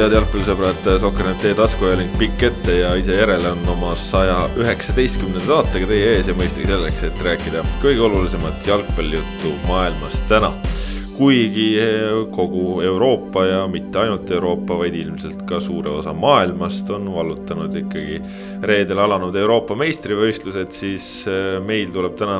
[0.00, 5.90] head jalgpallisõbrad, Sokkernet teie taskuajaling pikk ette ja ise järele on oma saja üheksateistkümnenda saatega
[5.90, 10.54] teie ees ja mõistagi selleks, et rääkida kõige olulisemat jalgpallijuttu maailmas täna
[11.20, 17.10] kuigi eh, kogu Euroopa ja mitte ainult Euroopa, vaid ilmselt ka suure osa maailmast on
[17.12, 18.20] vallutanud ikkagi
[18.64, 22.38] reedel alanud Euroopa meistrivõistlused, siis eh, meil tuleb täna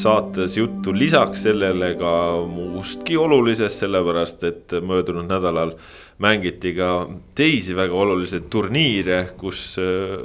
[0.00, 2.12] saates juttu lisaks sellele ka
[2.50, 5.76] muustki olulisest, sellepärast et möödunud nädalal
[6.18, 7.04] mängiti ka
[7.38, 10.16] teisi väga olulisi turniire, kus eh,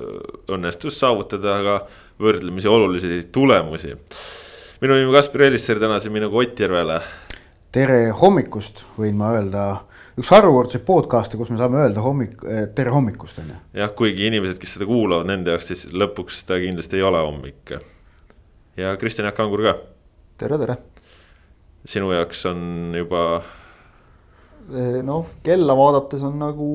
[0.50, 1.78] õnnestus saavutada ka
[2.26, 3.94] võrdlemisi olulisi tulemusi.
[4.82, 6.98] Minu nimi Kaspar Elisser, täna siin minuga Ott Järvele
[7.74, 9.64] tere hommikust, võin ma öelda,
[10.20, 13.58] üks harukordseid podcast'e, kus me saame öelda hommik, eh, tere hommikust, on ju.
[13.82, 17.74] jah, kuigi inimesed, kes seda kuulavad, nende jaoks siis lõpuks ta kindlasti ei ole hommik.
[18.78, 19.76] ja Kristjan Jaak Kangur ka.
[20.38, 20.78] tere, tere.
[21.86, 23.42] sinu jaoks on juba.
[24.70, 26.70] Eh, noh, kella vaadates on nagu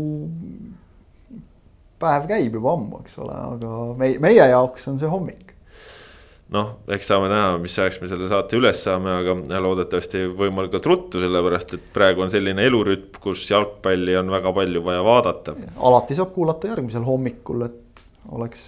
[1.98, 5.47] päev käib juba ammu, eks ole, aga meie, meie jaoks on see hommik
[6.54, 11.20] noh, eks saame näha, mis ajaks me selle saate üles saame, aga loodetavasti võimalikult ruttu,
[11.22, 15.56] sellepärast et praegu on selline elurütm, kus jalgpalli on väga palju vaja vaadata.
[15.90, 18.66] alati saab kuulata järgmisel hommikul, et oleks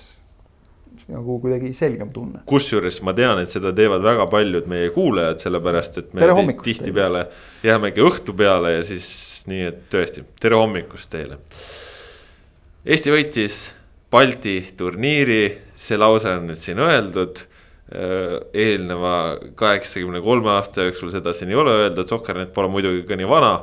[1.11, 2.45] nagu kuidagi selgem tunne.
[2.47, 7.27] kusjuures ma tean, et seda teevad väga paljud meie kuulajad, sellepärast et me tihtipeale
[7.65, 9.11] jäämegi õhtu peale ja siis
[9.49, 11.41] nii, et tõesti, tere hommikust teile.
[12.85, 13.61] Eesti võitis
[14.11, 15.43] Balti turniiri,
[15.79, 17.45] see lause on nüüd siin öeldud
[17.91, 19.15] eelneva
[19.59, 23.55] kaheksakümne kolme aasta jooksul seda siin ei ole öeldud, Sokkernet pole muidugi ka nii vana.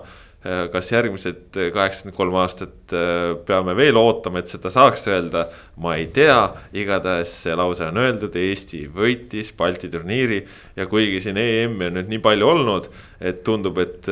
[0.47, 5.47] Äh, kas järgmised kaheksakümmend kolm aastat äh, peame veel ootama, et seda saaks öelda,
[5.81, 6.37] ma ei tea,
[6.77, 10.43] igatahes see lause on öeldud, Eesti võitis Balti turniiri.
[10.77, 14.07] ja kuigi siin EM-i on nüüd nii palju olnud, et tundub, et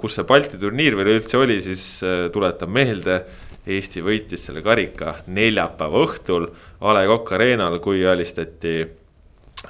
[0.00, 1.86] kus see Balti turniir veel üldse oli, siis
[2.32, 3.24] tuletan meelde.
[3.66, 8.78] Eesti võitis selle karika neljapäeva õhtul A Le Coq Arena'l, kui alistati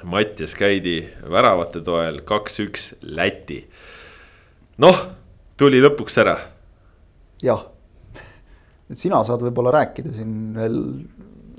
[0.03, 3.67] Mattias Käidi väravate toel kaks-üks Läti.
[4.77, 4.99] noh,
[5.57, 6.37] tuli lõpuks ära.
[7.43, 7.65] jah,
[8.89, 10.77] et sina saad võib-olla rääkida siin veel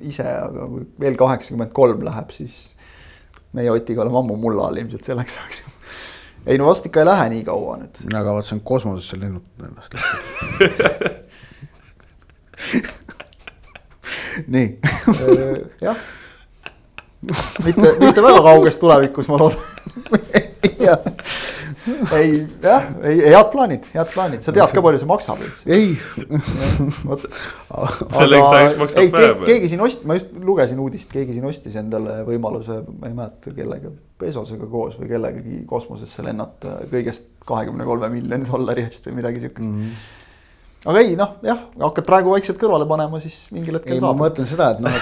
[0.02, 2.54] ise, aga kui veel kaheksakümmend kolm läheb, siis
[3.56, 5.58] meie Otiga oleme ammu mulla all ilmselt selleks ajaks.
[6.46, 7.94] ei no vast ikka ei lähe nii kaua nüüd.
[8.04, 9.92] mina kavatsen kosmosesse lennutada ennast
[14.54, 14.68] nii
[15.86, 15.96] jah
[17.64, 19.62] mitte, mitte väga kauges tulevikus, ma loodan
[22.12, 25.64] ei, jah, ei, head plaanid, head plaanid, sa tead ka, palju see maksab üldse?
[25.72, 25.88] ei.
[27.70, 29.10] aga ei,
[29.46, 33.54] keegi siin ost-, ma just lugesin uudist, keegi siin ostis endale võimaluse, ma ei mäleta
[33.56, 39.44] kellega, Bezosega koos või kellegagi kosmosesse lennata kõigest kahekümne kolme miljoni dollari eest või midagi
[39.44, 39.82] siukest mm.
[39.82, 40.16] -hmm
[40.86, 44.14] aga ei noh, jah, hakkad praegu vaikselt kõrvale panema, siis mingil hetkel ei, saab.
[44.14, 44.98] ma mõtlen seda, et noh,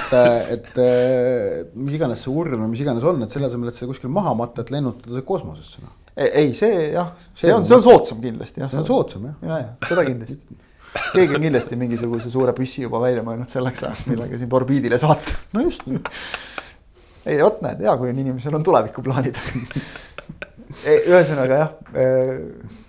[0.54, 3.91] et, et mis iganes see urn või mis iganes on, et selle asemel, et seda
[3.91, 5.92] kuskil maha matta, et lennutada see kosmosesse noh.
[6.16, 8.72] ei, see jah, see on, see on soodsam kindlasti jah.
[8.72, 9.36] see on soodsam jah.
[9.44, 10.65] ja, ja seda kindlasti
[11.12, 15.36] keegi on kindlasti mingisuguse suure püssi juba välja mõelnud selleks ajaks, millega sind orbiidile saata.
[15.53, 15.84] no just
[17.28, 19.41] ei vot näed, hea, kui on inimesel on tulevikuplaanid
[21.12, 22.81] ühesõnaga jah äh,,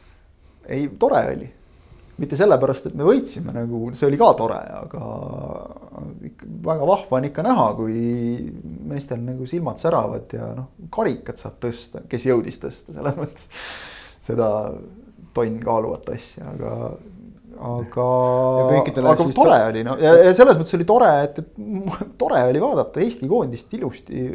[0.77, 1.51] ei tore oli
[2.17, 5.09] mitte sellepärast, et me võitsime nagu, see oli ka tore, aga
[6.66, 8.00] väga vahva on ikka näha, kui
[8.89, 13.61] meestel nagu silmad säravad ja noh, karikat saab tõsta, kes jõudis tõsta, selles mõttes.
[14.27, 14.50] seda
[15.38, 16.73] tonn kaaluvat asja, aga,
[17.69, 18.07] aga,
[19.13, 21.53] aga tore oli no ja, ja selles mõttes oli tore, et, et
[22.21, 24.25] tore oli vaadata Eesti koondist ilusti,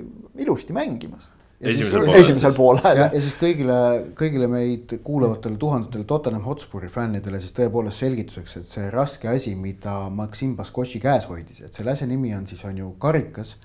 [0.46, 1.28] ilusti mängimas
[1.62, 2.20] esimesel poolel.
[2.20, 2.98] esimesel poolel.
[2.98, 3.76] ja, ja siis kõigile,
[4.18, 9.94] kõigile meid kuulavatele tuhandetele Tottenham Hotspuri fännidele siis tõepoolest selgituseks, et see raske asi, mida
[10.10, 13.56] Maksim Baskoši käes hoidis, et selle asja nimi on siis on ju karikas.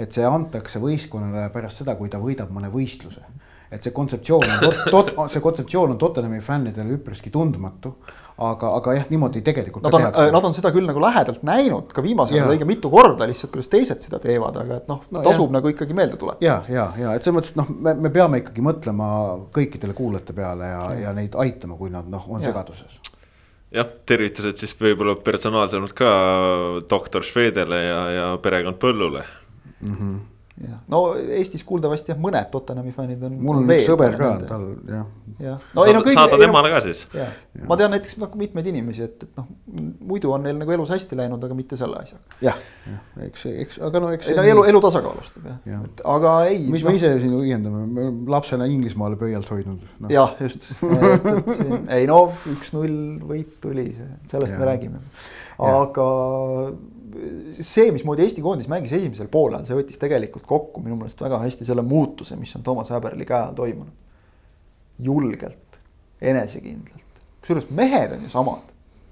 [0.00, 3.20] et see antakse võistkonnale pärast seda, kui ta võidab mõne võistluse
[3.70, 7.94] et see kontseptsioon on tot, tot, see kontseptsioon on Tottenhami fännidele üpriski tundmatu.
[8.40, 9.84] aga, aga jah, niimoodi tegelikult.
[9.84, 13.26] Nad on, nad on seda küll nagu lähedalt näinud ka viimasel ajal õige mitu korda
[13.28, 16.46] lihtsalt, kuidas teised seda teevad, aga et noh no, tasub nagu ikkagi meelde tuletada.
[16.46, 19.10] ja, ja, ja et selles mõttes, et noh, me, me peame ikkagi mõtlema
[19.52, 22.48] kõikidele kuulajate peale ja, ja neid aitama, kui nad noh, on ja.
[22.48, 22.96] segaduses
[23.76, 26.10] jah, tervitused siis võib-olla personaalsemalt ka
[26.88, 29.26] doktor Švedele ja, ja perekond Põllule
[29.84, 29.94] mm.
[29.94, 30.18] -hmm
[30.60, 33.36] jah, no Eestis kuuldavasti jah, mõned Tottenhami fännid on.
[33.40, 35.06] mul on üks sõber ka, tal jah.
[35.40, 36.18] jah, no ei no kõik.
[36.18, 37.06] saada temale ka siis.
[37.68, 39.48] ma tean näiteks nagu mitmeid inimesi, et, et noh,
[40.10, 42.38] muidu on neil nagu elus hästi läinud, aga mitte selle asjaga.
[42.44, 42.60] jah,
[42.90, 44.30] jah, eks, eks, aga no eks.
[44.34, 46.62] ei no elu, elu tasakaalustab jah ja., et aga ei.
[46.76, 50.12] mis no, me ise siin õiendame, me oleme lapsena Inglismaale pöialt hoidnud no..
[50.12, 50.68] jah, just
[51.96, 52.22] ei no
[52.52, 53.90] üks-null võit tuli,
[54.30, 54.60] sellest ja.
[54.60, 55.04] me räägime,
[55.70, 56.08] aga
[57.56, 61.66] see, mismoodi Eesti koondis mängis esimesel poolel, see võttis tegelikult kokku minu meelest väga hästi
[61.68, 63.96] selle muutuse, mis on Toomas Häberli käe all toimunud.
[65.00, 65.80] julgelt,
[66.20, 68.66] enesekindlalt, kusjuures mehed on ju samad,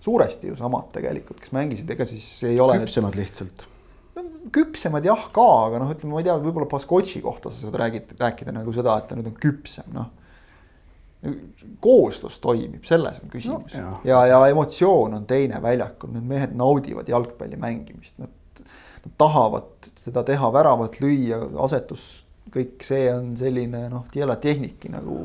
[0.04, 2.76] suuresti ju samad tegelikult, kes mängisid, ega siis ei ole.
[2.82, 3.22] küpsemad nüüd...
[3.24, 3.64] lihtsalt
[4.18, 7.80] no, küpsemad jah ka, aga noh, ütleme, ma ei tea, võib-olla Baskotši kohta sa saad
[7.80, 10.12] räägid, rääkida nagu seda, et ta nüüd on küpsem, noh
[11.82, 17.08] kooslus toimib, selles on küsimus no, ja, ja emotsioon on teine väljakul, need mehed naudivad
[17.10, 22.04] jalgpalli mängimist, nad, nad tahavad seda teha, väravat lüüa, asetus,
[22.54, 24.06] kõik see on selline noh,
[24.40, 25.18] tehniki nagu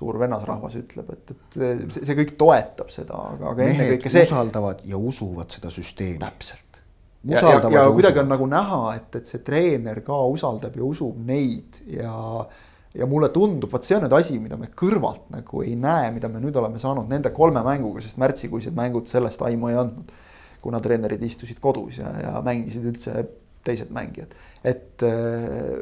[0.00, 4.24] suur vennasrahvas ütleb, et, et see, see kõik toetab seda, aga, aga ennekõike see.
[4.26, 6.18] usaldavad ja usuvad seda süsteemi.
[6.22, 6.80] täpselt.
[7.28, 10.86] ja, ja, ja, ja kuidagi on nagu näha, et, et see treener ka usaldab ja
[10.88, 12.16] usub neid ja
[12.94, 16.28] ja mulle tundub, vot see on nüüd asi, mida me kõrvalt nagu ei näe, mida
[16.32, 20.12] me nüüd oleme saanud nende kolme mänguga, sest märtsikuised mängud sellest aimu ei andnud.
[20.60, 23.22] kuna treenerid istusid kodus ja, ja mängisid üldse
[23.64, 24.34] teised mängijad,
[24.64, 25.78] et äh,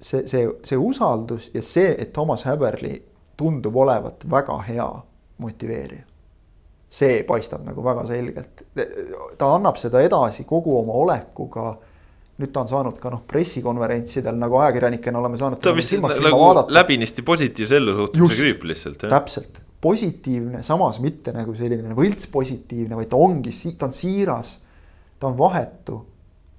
[0.00, 2.98] see, see, see usaldus ja see, et Toomas Häberli
[3.36, 4.90] tundub olevat väga hea
[5.38, 6.04] motiveerija.
[6.96, 8.62] see paistab nagu väga selgelt,
[9.38, 11.72] ta annab seda edasi kogu oma olekuga
[12.36, 15.60] nüüd ta on saanud ka noh, pressikonverentsidel nagu ajakirjanikena oleme saanud.
[15.64, 19.06] ta vist nagu läbinisti positiivse ellusuhtumise tüüp lihtsalt.
[19.08, 24.56] täpselt, positiivne, samas mitte nagu selline võlts positiivne, vaid ta ongi, ta on siiras.
[25.16, 26.02] ta on vahetu,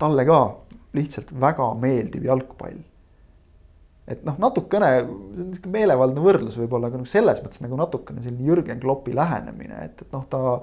[0.01, 0.41] talle ka
[0.97, 2.79] lihtsalt väga meeldiv jalgpall.
[4.07, 4.89] et noh, natukene
[5.67, 10.15] meelevaldne võrdlus võib-olla, aga noh, selles mõttes nagu natukene selline Jürgen Kloppi lähenemine, et, et
[10.15, 10.57] noh, ta.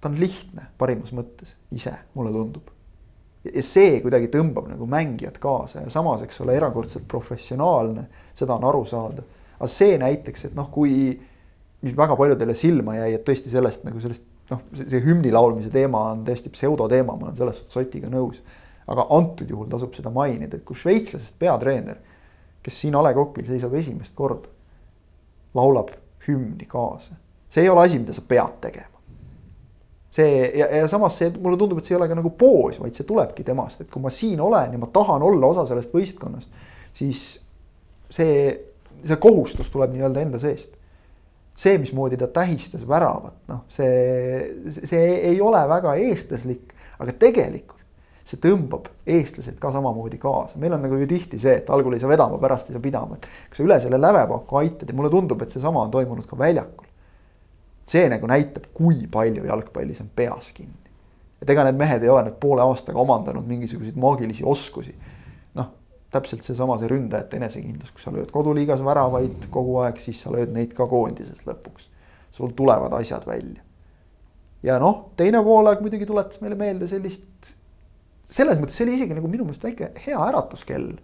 [0.00, 2.72] ta on lihtne parimas mõttes ise, mulle tundub
[3.54, 8.06] ja see kuidagi tõmbab nagu mängijat kaasa ja samas, eks ole, erakordselt professionaalne,
[8.36, 9.24] seda on aru saada.
[9.56, 11.14] aga see näiteks, et noh, kui,
[11.82, 16.02] mis väga paljudele silma jäi, et tõesti sellest nagu sellest noh, see hümni laulmise teema
[16.12, 18.42] on tõesti pseudoteema, ma olen selles suhtes Otiga nõus.
[18.86, 21.96] aga antud juhul tasub seda mainida, et kui šveitslasest peatreener,
[22.62, 24.46] kes siin A Le Coqil seisab esimest korda,
[25.54, 25.90] laulab
[26.28, 27.16] hümni kaasa,
[27.50, 28.95] see ei ole asi, mida sa pead tegema
[30.16, 32.96] see ja, ja samas see mulle tundub, et see ei ole ka nagu poos, vaid
[32.96, 36.64] see tulebki temast, et kui ma siin olen ja ma tahan olla osa sellest võistkonnast,
[36.96, 37.26] siis
[38.12, 38.48] see,
[39.04, 40.72] see kohustus tuleb nii-öelda enda seest.
[41.56, 47.80] see, mismoodi ta tähistas väravat, noh, see, see ei ole väga eestlaslik, aga tegelikult
[48.26, 52.02] see tõmbab eestlased ka samamoodi kaasa, meil on nagu ju tihti see, et algul ei
[52.02, 55.12] saa vedama, pärast ei saa pidama, et kui sa üle selle lävepaku aitad ja mulle
[55.14, 56.85] tundub, et seesama on toimunud ka väljakul
[57.86, 60.74] see nagu näitab, kui palju jalgpallis on peas kinni.
[61.42, 64.94] et ega need mehed ei ole nüüd poole aastaga omandanud mingisuguseid maagilisi oskusi.
[65.54, 65.68] noh,
[66.10, 70.54] täpselt seesama see ründajate enesekindlus, kui sa lööd koduliigas väravaid kogu aeg, siis sa lööd
[70.54, 71.90] neid ka koondises lõpuks.
[72.32, 73.62] sul tulevad asjad välja.
[74.62, 77.54] ja noh, teine poolaeg muidugi tuletas meile meelde sellist,
[78.24, 80.96] selles mõttes see oli isegi nagu minu meelest väike hea äratuskell.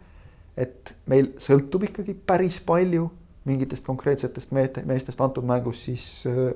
[0.56, 3.10] et meil sõltub ikkagi päris palju
[3.48, 6.52] mingitest konkreetsetest meest, meestest antud mängus siis äh,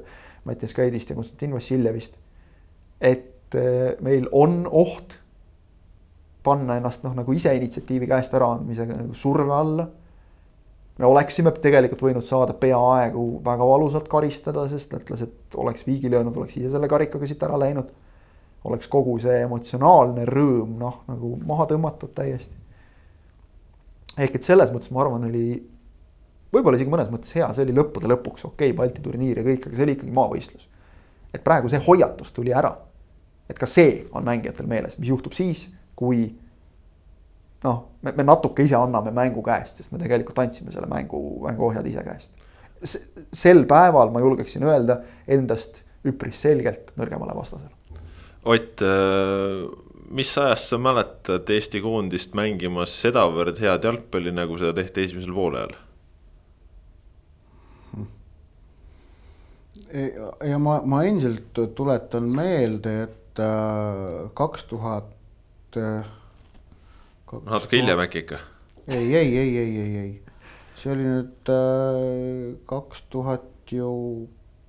[0.47, 2.17] Mattias Käidist ja Konstantin Vassiljevist.
[3.01, 5.19] et äh, meil on oht
[6.47, 9.87] panna ennast noh, nagu ise initsiatiivi käest äraandmisega nagu surve alla.
[10.97, 16.57] me oleksime tegelikult võinud saada peaaegu väga valusalt karistada, sest lätlased oleks viigi löönud, oleks
[16.57, 17.91] ise selle karikaga siit ära läinud.
[18.65, 22.57] oleks kogu see emotsionaalne rõõm noh, nagu maha tõmmatud täiesti.
[24.19, 25.76] ehk et selles mõttes ma arvan, oli
[26.55, 29.67] võib-olla isegi mõnes mõttes hea, see oli lõppude lõpuks okei okay,, Balti turniir ja kõik,
[29.67, 30.69] aga see oli ikkagi maavõistlus.
[31.35, 32.77] et praegu see hoiatus tuli ära.
[33.49, 36.35] et ka see on mängijatel meeles, mis juhtub siis, kui
[37.65, 41.87] noh, me, me natuke ise anname mängu käest, sest me tegelikult andsime selle mängu, mänguohjad
[41.87, 42.31] ise käest.
[43.33, 47.73] sel päeval ma julgeksin öelda endast üpris selgelt nõrgemale vastasele.
[48.47, 49.65] Ott, äh,
[50.15, 55.75] mis ajast sa mäletad Eesti koondist mängimas sedavõrd head jalgpalli, nagu seda tehti esimesel poolel?
[60.51, 65.09] Ja ma, ma endiselt tuletan meelde, et äh, kaks tuhat.
[65.77, 66.05] Äh,
[67.45, 68.39] natuke hiljem äkki ikka?
[68.87, 70.23] ei, ei, ei, ei, ei, ei,
[70.79, 71.57] see oli nüüd äh,
[72.71, 73.91] kaks tuhat ju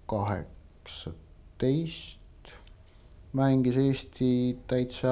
[0.09, 2.19] kaheksateist
[3.37, 5.11] mängis Eesti täitsa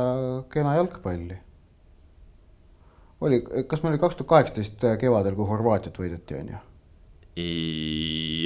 [0.49, 1.37] kena jalgpalli.
[3.21, 6.59] oli, kas meil oli kaks tuhat kaheksateist kevadel, kui Horvaatiat võideti, on ju?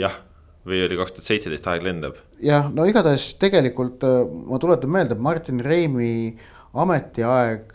[0.02, 0.16] jah,
[0.68, 2.20] või oli kaks tuhat seitseteist, aeg lendab.
[2.44, 4.04] jah, no igatahes tegelikult
[4.50, 6.12] ma tuletan meelde, et Martin Reimi
[6.78, 7.72] ametiaeg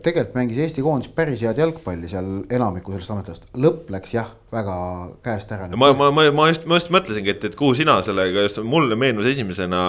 [0.00, 4.76] tegelikult mängis Eesti koondis päris head jalgpalli seal enamiku sellest ametiajast, lõpp läks jah, väga
[5.24, 5.68] käest ära.
[5.76, 8.96] ma, ma, ma, ma just, ma just mõtlesingi, et, et kuhu sina sellega just, mulle
[9.00, 9.82] meenus esimesena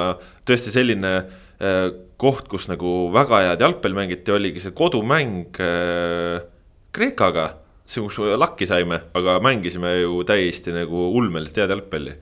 [0.48, 1.86] tõesti selline äh,
[2.21, 6.43] koht, kus nagu väga head jalgpalli mängiti, oligi see kodumäng äh,
[6.91, 7.48] Kreekaga.
[7.88, 12.19] see, kus lakki saime, aga mängisime ju täiesti nagu ulmeliselt head jalgpalli.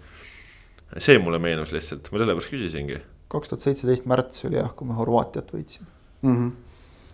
[0.98, 3.00] See mulle meenus lihtsalt, ma sellepärast küsisingi.
[3.30, 5.86] kaks tuhat seitseteist märts oli jah, kui me Horvaatiat võitsime
[6.26, 6.36] mm.
[6.36, 6.52] -hmm.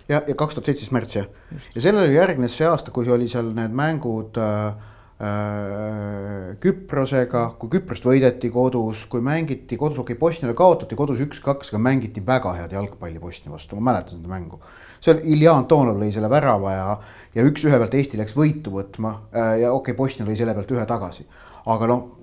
[0.07, 1.27] ja, ja kaks tuhat seitseteist märts jah,
[1.75, 8.07] ja sellele järgnes see aasta, kui oli seal need mängud äh, äh, Küprosega, kui Küprost
[8.07, 12.75] võideti kodus, kui mängiti kodus, okei okay,, Bosniale kaotati kodus üks-kaks, aga mängiti väga head
[12.75, 14.61] jalgpalli Bosnia vastu, ma mäletan seda mängu.
[14.99, 16.99] seal Ilja Antonov lõi selle värava ja,
[17.35, 20.71] ja üks-ühe pealt Eesti läks võitu võtma äh, ja okei okay,, Bosnia lõi selle pealt
[20.71, 21.27] ühe tagasi.
[21.65, 22.14] aga noh,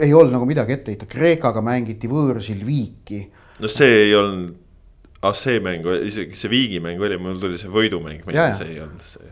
[0.00, 3.22] ei olnud nagu midagi ette heita, Kreekaga mängiti võõrsil viiki.
[3.60, 4.60] no see ei olnud
[5.24, 9.30] ah see mäng, isegi see viigimäng oli, mul tuli see võidumäng, see ei olnud see.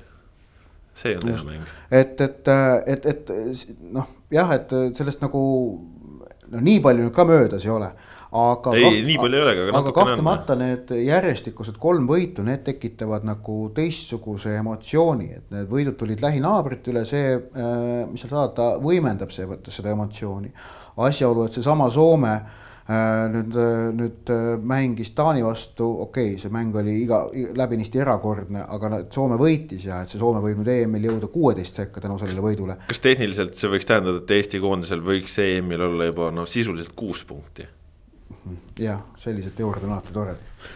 [0.96, 1.74] see ei olnud hea mäng.
[1.90, 2.52] et, et,
[2.94, 3.32] et, et
[3.92, 5.42] noh, jah, et sellest nagu
[6.52, 7.90] no nii palju nüüd ka möödas ei ole
[8.32, 8.74] aga.
[8.78, 9.92] ei nii palju ei olegi, aga natuke.
[9.92, 16.24] aga kahtlemata need järjestikused kolm võitu, need tekitavad nagu teistsuguse emotsiooni, et need võidud tulid
[16.24, 17.78] lähinaabrite üle, see, äh,
[18.10, 20.52] mis seal saada, võimendab see, seda emotsiooni.
[21.02, 22.36] asjaolu, et seesama Soome
[22.90, 23.54] Äh, nüüd,
[23.94, 27.20] nüüd äh, mängis Taani vastu, okei okay,, see mäng oli iga,
[27.54, 32.02] läbinisti erakordne, aga Soome võitis ja et see Soome võib nüüd EM-il jõuda kuueteist sekka
[32.02, 32.76] tänu sellele võidule.
[32.88, 37.22] kas tehniliselt see võiks tähendada, et Eesti koondisel võiks EM-il olla juba noh, sisuliselt kuus
[37.28, 37.68] punkti?
[38.78, 40.70] Jah, sellised teooriad on alati toredad.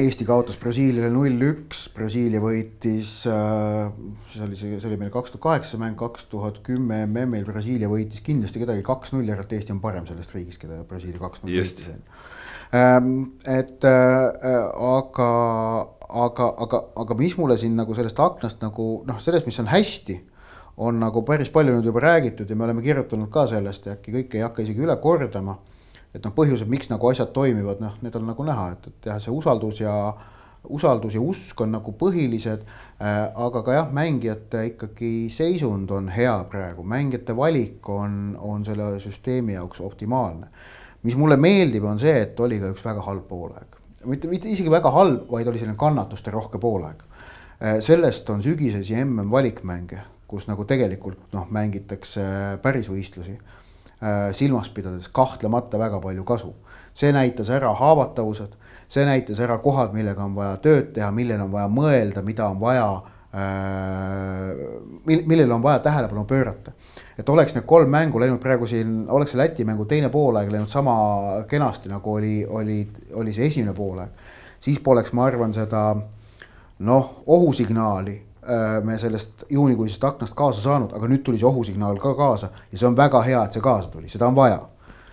[0.00, 3.90] Eesti kaotas Brasiiliale null-üks, Brasiilia võitis äh,,
[4.32, 7.90] see oli see, see oli meil kaks tuhat kaheksa mäng, kaks tuhat kümme MM-il Brasiilia
[7.92, 11.90] võitis kindlasti kedagi kaks-null, järelikult Eesti on parem sellest riigist, keda Brasiilia kaks-null võitis
[12.72, 13.10] ähm,.
[13.44, 14.56] et äh,
[14.96, 15.28] aga,
[16.08, 20.16] aga, aga, aga mis mulle siin nagu sellest aknast nagu noh, sellest, mis on hästi,
[20.88, 24.16] on nagu päris palju nüüd juba räägitud ja me oleme kirjutanud ka sellest ja äkki
[24.16, 25.58] kõike ei hakka isegi üle kordama
[26.12, 29.20] et noh, põhjused, miks nagu asjad toimivad, noh, need on nagu näha, et, et jah,
[29.22, 29.96] see usaldus ja
[30.68, 33.32] usaldus ja usk on nagu põhilised äh,.
[33.34, 39.56] aga ka jah, mängijate ikkagi seisund on hea praegu, mängijate valik on, on selle süsteemi
[39.56, 40.46] jaoks optimaalne.
[41.02, 44.70] mis mulle meeldib, on see, et oli ka üks väga halb poolaeg, mitte, mitte isegi
[44.70, 47.80] väga halb, vaid oli selline kannatuste rohke poolaeg äh,.
[47.80, 52.22] sellest on sügisesi mm valikmänge, kus nagu tegelikult noh, mängitakse
[52.62, 53.61] päris võistlusi Äh,
[54.32, 56.54] silmas pidades kahtlemata väga palju kasu.
[56.94, 58.52] see näitas ära haavatavused,
[58.88, 62.58] see näitas ära kohad, millega on vaja tööd teha, millele on vaja mõelda, mida on
[62.60, 62.88] vaja
[63.32, 64.50] äh,,
[65.06, 66.72] mil-, millele on vaja tähelepanu pöörata.
[67.18, 70.68] et oleks need kolm mängu läinud praegu siin, oleks see Läti mängu teine poolaeg läinud
[70.68, 70.96] sama
[71.48, 74.10] kenasti, nagu oli, oli, oli see esimene poolaeg,
[74.60, 75.96] siis poleks, ma arvan, seda
[76.78, 78.31] noh, ohusignaali Äh,
[78.82, 82.88] me sellest juunikuisest aknast kaasa saanud, aga nüüd tuli see ohusignaal ka kaasa ja see
[82.88, 84.58] on väga hea, et see kaasa tuli, seda on vaja.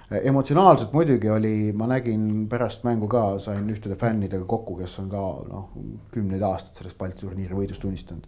[0.09, 5.11] Äh, emotsionaalselt muidugi oli, ma nägin pärast mängu ka, sain ühtede fännidega kokku, kes on
[5.11, 5.67] ka noh,
[6.13, 8.25] kümneid aastaid sellest Balti turniiri võidust tunnistanud.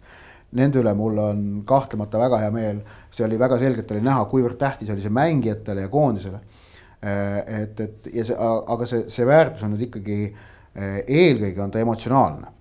[0.54, 2.80] Nende üle mul on kahtlemata väga hea meel,
[3.10, 6.42] see oli väga selgelt oli näha, kuivõrd tähtis oli see mängijatele ja koondisele.
[7.02, 10.22] Äh, et, et ja see, aga see, see väärtus on nüüd ikkagi
[10.72, 12.51] eelkõige on ta emotsionaalne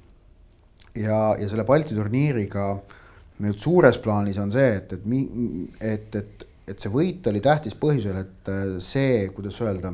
[0.95, 2.65] ja, ja selle Balti turniiriga
[3.41, 5.05] nüüd suures plaanis on see, et, et
[5.81, 9.93] et, et, et see võit oli tähtis põhjusel, et äh, see, kuidas öelda,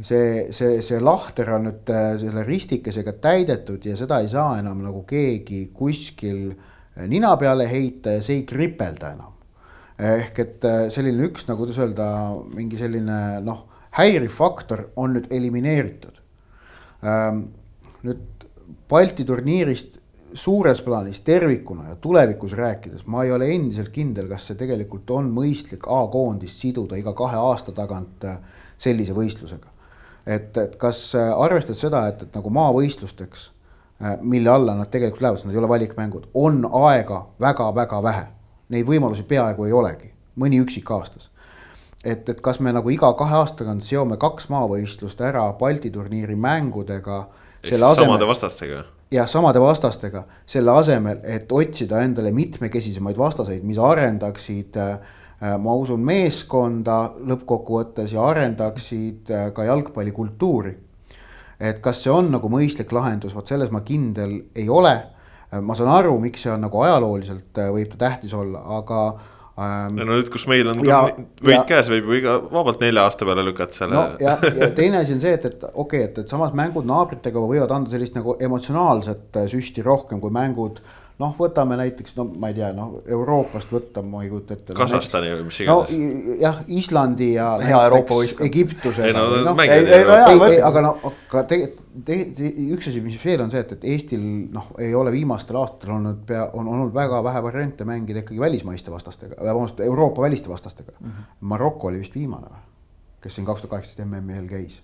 [0.00, 4.84] see, see, see lahter on nüüd äh, selle ristikesega täidetud ja seda ei saa enam
[4.86, 9.30] nagu keegi kuskil äh, nina peale heita ja see ei kripelda enam.
[9.94, 12.06] ehk et selline üks, nagu kuidas öelda,
[12.50, 13.60] mingi selline noh,
[13.94, 16.16] häiriv faktor on nüüd elimineeritud.
[17.06, 17.44] Ähm,
[18.02, 18.33] nüüd
[18.88, 19.98] Balti turniirist
[20.34, 25.30] suures plaanis tervikuna ja tulevikus rääkides, ma ei ole endiselt kindel, kas see tegelikult on
[25.34, 28.38] mõistlik A-koondist siduda iga kahe aasta tagant äh,
[28.78, 29.70] sellise võistlusega.
[30.26, 33.50] et, et kas äh, arvestades seda, et, et nagu maavõistlusteks,
[34.02, 38.26] äh, mille alla nad tegelikult lähevad, sest nad ei ole valikmängud, on aega väga-väga vähe.
[38.74, 41.30] Neid võimalusi peaaegu ei olegi, mõni üksik aastas
[42.04, 46.36] et, et kas me nagu iga kahe aasta tagant seome kaks maavõistlust ära Balti turniiri
[46.36, 47.24] mängudega.
[47.96, 54.96] Samade vastastega jah, samade vastastega, selle asemel, et otsida endale mitmekesisemaid vastaseid, mis arendaksid äh,
[55.60, 56.98] ma usun, meeskonda
[57.30, 60.76] lõppkokkuvõttes ja arendaksid äh, ka jalgpallikultuuri.
[61.60, 64.94] et kas see on nagu mõistlik lahendus, vot selles ma kindel ei ole.
[65.62, 69.04] ma saan aru, miks see on nagu ajalooliselt võib ta tähtis olla, aga.
[69.54, 71.04] No nüüd, kus meil on ja,
[71.38, 73.94] võit ja, käes, võib ju iga vabalt nelja aasta peale lükata selle.
[73.94, 76.88] no ja, ja teine asi on see, et, et okei okay,, et, et samas mängud
[76.90, 80.82] naabritega võivad anda sellist nagu emotsionaalset süsti rohkem kui mängud
[81.22, 84.74] noh, võtame näiteks, no ma ei tea, noh Euroopast võtta, ma ei kujuta ette.
[84.76, 86.36] Kasahstani või mis iganes no,.
[86.40, 87.52] jah, Islandi ja.
[87.62, 88.48] hea Euroopa võistkond.
[88.48, 89.08] Egiptuse.
[89.08, 92.16] ei no, no, ei, ei, no, ei, ei, aga no, aga tegelikult te,
[92.74, 94.22] üks asi, mis veel on see, et, et Eestil
[94.54, 98.92] noh, ei ole viimastel aastatel olnud pea, on olnud väga vähe variante mängida ikkagi välismaiste
[98.92, 101.10] vastastega, vabandust, Euroopa väliste vastastega mm.
[101.10, 101.30] -hmm.
[101.52, 102.64] Maroko oli vist viimane või,
[103.22, 104.80] kes siin kaks tuhat kaheksateist MM-il käis.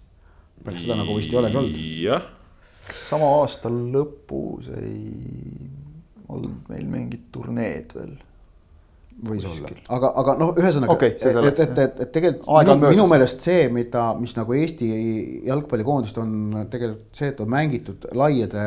[0.64, 1.82] pärast seda nagu vist ei olegi olnud.
[2.06, 2.22] jah.
[3.08, 5.79] sama aasta lõpus ei
[6.30, 8.16] olnud meil mingid turneed veel.
[9.26, 13.06] võis olla, aga, aga noh, ühesõnaga okay,, et, et, et, et, et tegelikult minu, minu
[13.10, 14.88] meelest see, mida, mis nagu Eesti
[15.48, 16.34] jalgpallikoondist on
[16.72, 18.66] tegelikult see, et on mängitud laiade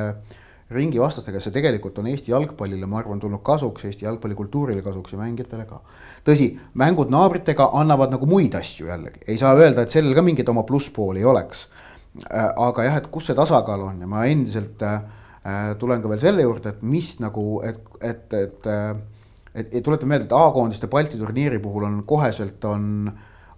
[0.74, 5.22] ringi vastastega, see tegelikult on Eesti jalgpallile, ma arvan, tulnud kasuks, Eesti jalgpallikultuurile kasuks ja
[5.22, 5.82] mängijatele ka.
[6.26, 10.50] tõsi, mängud naabritega annavad nagu muid asju jällegi, ei saa öelda, et sellel ka mingeid
[10.54, 11.68] oma plusspooli ei oleks.
[12.30, 15.02] Äh, aga jah, et kus see tasakaal on ja ma endiselt Äh,
[15.80, 18.96] tulen ka veel selle juurde, et mis nagu, et, et, et, äh,
[19.54, 23.12] et, et tuletan meelde, et A-koondiste Balti turniiri puhul on koheselt on,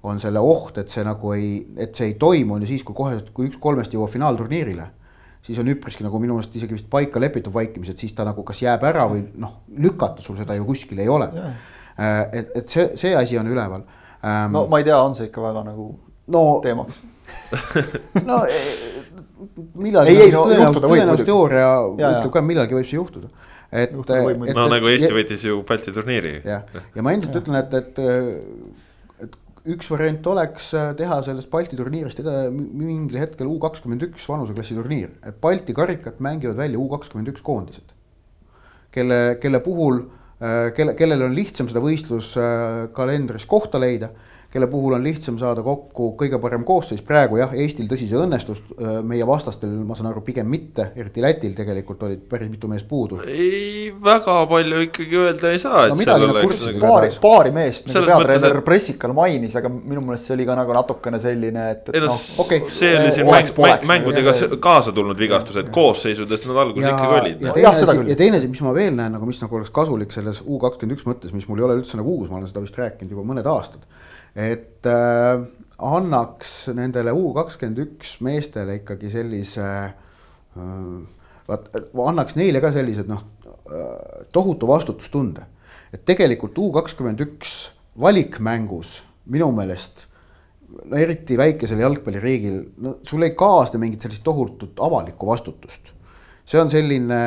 [0.03, 2.97] on selle oht, et see nagu ei, et see ei toimu, on ju siis, kui
[2.97, 4.89] koheselt, kui üks kolmest jõuab finaalturniirile
[5.45, 8.43] siis on üpriski nagu minu meelest isegi vist paika lepitud vaikimis, et siis ta nagu
[8.47, 11.29] kas jääb ära või noh, lükata sul seda ju kuskil ei ole.
[11.29, 13.85] Äh, et, et see, see asi on üleval
[14.25, 14.55] ähm,.
[14.55, 15.91] no ma ei tea, on see ikka väga nagu
[16.33, 16.97] no, teemaks
[18.29, 18.41] no
[19.79, 23.29] millalgi ei, ei, no, tõenäosus, tõenäosusteooria ütleb ka, millalgi võib see juhtuda.
[23.71, 24.51] et, et.
[24.55, 26.35] no nagu Eesti võitis ju Balti turniiri.
[26.45, 28.01] jah, ja ma endiselt ütlen, et, et,
[29.25, 29.37] et
[29.75, 32.21] üks variant oleks teha sellest Balti turniirist
[32.51, 37.43] mingil hetkel U kakskümmend üks vanuseklassi turniir, et Balti karikat mängivad välja U kakskümmend üks
[37.45, 37.95] koondised.
[38.95, 40.05] kelle, kelle puhul,
[40.75, 44.13] kelle, kellel on lihtsam seda võistluskalendris kohta leida
[44.53, 48.61] kelle puhul on lihtsam saada kokku kõige parem koosseis, praegu jah, Eestil tõsi see õnnestus,
[49.03, 53.19] meie vastastel, ma saan aru, pigem mitte, eriti Lätil tegelikult olid päris mitu meest puudu.
[53.27, 56.83] ei, väga palju ikkagi öelda ei saa, et no, seal oleks nagu...
[56.85, 58.65] paari, paari meest, nagu peatreener et...
[58.69, 62.23] Pressikal mainis, aga minu meelest see oli ka nagu natukene selline, et, et noh.
[62.45, 62.63] Okay.
[62.75, 67.43] see oli siin mäng, mäng, mängudega kaasa tulnud vigastused, koosseisudes nad alguses ikkagi olid.
[67.43, 70.15] ja teine asi, ja teine asi, mis ma veel näen nagu, mis nagu oleks kasulik
[70.15, 72.63] selles U kakskümmend üks mõttes, mis mul ei ole üldse nagu uus, ma olen seda
[72.63, 73.83] vist rääkinud juba mõned aastad
[74.35, 75.43] et äh,
[75.79, 80.73] annaks nendele U kakskümmend üks meestele ikkagi sellise äh,.
[81.45, 81.69] vaat
[82.07, 83.23] annaks neile ka sellised noh
[83.71, 85.45] äh, tohutu vastutustunde.
[85.93, 87.55] et tegelikult U kakskümmend üks
[87.99, 90.07] valikmängus minu meelest
[90.83, 95.93] no eriti väikesel jalgpalliriigil, no sul ei kaasne mingit sellist tohutut avalikku vastutust.
[96.45, 97.19] see on selline,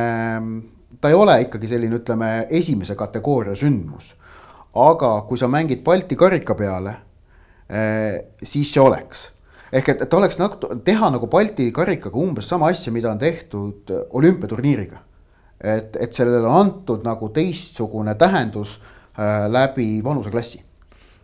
[1.01, 4.13] ta ei ole ikkagi selline, ütleme, esimese kategooria sündmus
[4.87, 6.95] aga kui sa mängid Balti karika peale,
[7.69, 9.33] eh, siis see oleks.
[9.73, 13.91] ehk et, et oleks natuke, teha nagu Balti karikaga umbes sama asja, mida on tehtud
[14.11, 15.03] olümpiaturniiriga.
[15.61, 18.79] et, et sellele on antud nagu teistsugune tähendus
[19.19, 20.63] äh, läbi vanuseklassi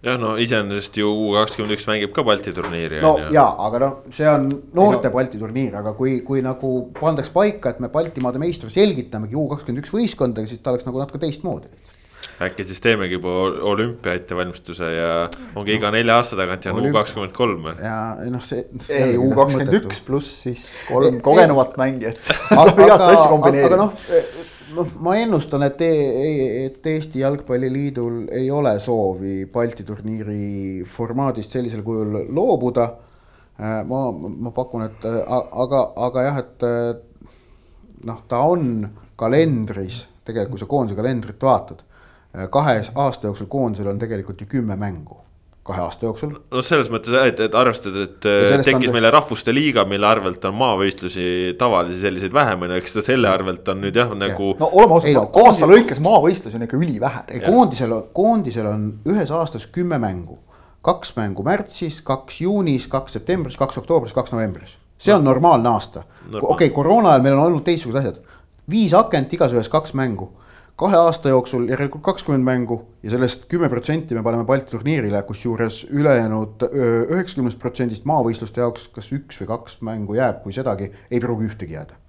[0.04, 3.00] jah, no iseenesest ju U kakskümmend üks mängib ka Balti turniiri.
[3.04, 5.14] no ja, ja, aga noh, see on noorte no.
[5.16, 9.84] Balti turniir, aga kui, kui nagu pandaks paika, et me Baltimaade meistri selgitamegi U kakskümmend
[9.84, 11.70] üks võistkondadega, siis ta oleks nagu natuke teistmoodi
[12.42, 13.32] äkki siis teemegi juba
[13.70, 15.10] olümpia ettevalmistuse ja
[15.56, 17.68] ongi iga nelja aasta tagant ja U kakskümmend kolm.
[17.78, 17.98] ja
[18.30, 18.64] noh, see.
[18.88, 22.20] ei, U kakskümmend üks pluss siis kolm kogenumat mängijat.
[22.58, 23.94] aga noh,
[24.74, 31.84] noh, ma ennustan, et, e-, et Eesti Jalgpalliliidul ei ole soovi Balti turniiri formaadist sellisel
[31.86, 32.90] kujul loobuda.
[33.54, 36.68] Äh, ma, ma pakun, et aga, aga jah, et
[38.04, 38.82] noh, ta on
[39.16, 41.84] kalendris, tegelikult kui sa koondise kalendrit vaatad
[42.50, 45.24] kahe aasta jooksul koondisel on tegelikult ju kümme mängu
[45.64, 46.34] kahe aasta jooksul.
[46.52, 50.44] no selles mõttes jah, et, et arvestades, et äh, tekkis meile rahvuste liiga, mille arvelt
[50.44, 54.52] on maavõistlusi tavalisi selliseid vähem, on ju, eks ta selle arvelt on nüüd jah, nagu.
[54.60, 57.24] no oleme ausad no,, aasta lõikes maavõistlusi on ikka ülivähe.
[57.46, 60.38] koondisel on, koondisel on ühes aastas kümme mängu.
[60.84, 64.76] kaks mängu märtsis, kaks juunis, kaks septembris, kaks oktoobris, kaks novembris.
[64.98, 65.32] see on no.
[65.32, 66.04] normaalne aasta.
[66.28, 68.20] okei okay,, koroona ajal meil on olnud teistsugused asjad.
[68.70, 70.28] viis akent, igas ühes kaks mängu
[70.80, 75.84] kahe aasta jooksul järelikult kakskümmend mängu ja sellest kümme protsenti me paneme Balti turniirile, kusjuures
[75.90, 81.46] ülejäänud üheksakümnest protsendist maavõistluste jaoks kas üks või kaks mängu jääb, kui sedagi, ei pruugi
[81.50, 82.00] ühtegi jääda.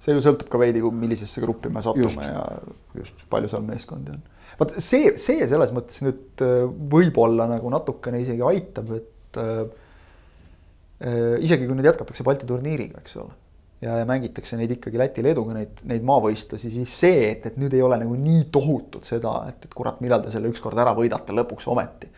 [0.00, 2.44] see ju sõltub ka veidi, millisesse gruppi me satume just, ja
[2.96, 3.24] just.
[3.32, 4.22] palju seal meeskondi on.
[4.60, 6.44] vot see, see selles mõttes nüüd
[6.92, 9.64] võib-olla nagu natukene isegi aitab, et äh,
[11.40, 13.32] isegi kui nüüd jätkatakse Balti turniiriga, eks ole
[13.80, 17.84] ja, ja mängitakse neid ikkagi Läti-Leeduga, neid, neid maavõistlusi, siis see, et, et nüüd ei
[17.84, 21.68] ole nagu nii tohutut seda, et, et kurat, millal te selle ükskord ära võidate lõpuks
[21.72, 22.10] ometi.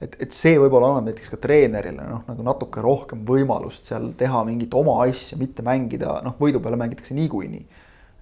[0.00, 4.44] et, et see võib-olla annab näiteks ka treenerile noh, nagu natuke rohkem võimalust seal teha
[4.48, 7.66] mingit oma asja, mitte mängida, noh, võidu peale mängitakse niikuinii.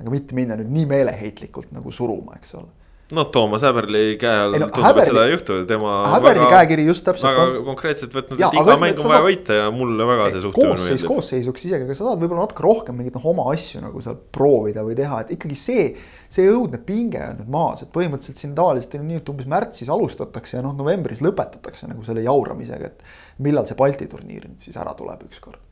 [0.00, 2.77] aga mitte minna nüüd nii meeleheitlikult nagu suruma, eks ole
[3.16, 5.94] no Toomas Häberli käe all no, tundub, et seda ei juhtu, tema.
[6.12, 7.30] Häberli väga, käekiri just täpselt.
[7.30, 7.64] väga on...
[7.70, 10.88] konkreetselt võtnud, et iga mäng on vaja võita ja mulle väga see suhtumine meeldib.
[10.88, 14.18] koosseis koosseisuks isegi, aga sa saad võib-olla natuke rohkem mingeid noh oma asju nagu seal
[14.38, 15.86] proovida või teha, et ikkagi see.
[16.28, 19.88] see õudne pinge on nüüd maas, et põhimõtteliselt siin tavaliselt on nii, et umbes märtsis
[19.92, 23.16] alustatakse ja noh, novembris lõpetatakse nagu selle jauramisega, et.
[23.44, 25.67] millal see Balti turniir nüüd siis ära tuleb ükskord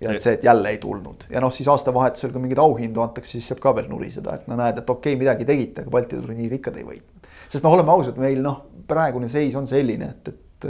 [0.00, 1.26] ja et see, et jälle ei tulnud.
[1.30, 4.58] Ja noh, siis aastavahetusel, kui mingeid auhindu antakse, siis saab ka veel nuriseda, et no
[4.58, 7.30] näed, et okei okay,, midagi tegite, aga Balti turniiri ikka te ei võitnud.
[7.48, 10.68] sest noh, oleme ausad, meil noh, praegune seis on selline, et, et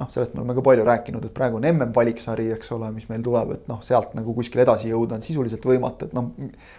[0.00, 3.08] noh, sellest me oleme ka palju rääkinud, et praegu on mm valiksari, eks ole, mis
[3.10, 6.32] meil tuleb, et noh, sealt nagu kuskile edasi jõuda on sisuliselt võimatu, et noh,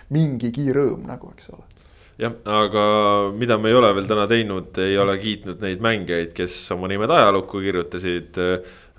[0.09, 1.80] mingigi rõõm nagu, eks ole
[2.19, 2.83] jah, aga
[3.37, 7.11] mida me ei ole veel täna teinud, ei ole kiitnud neid mängijaid, kes oma nimed
[7.11, 8.39] ajalukku kirjutasid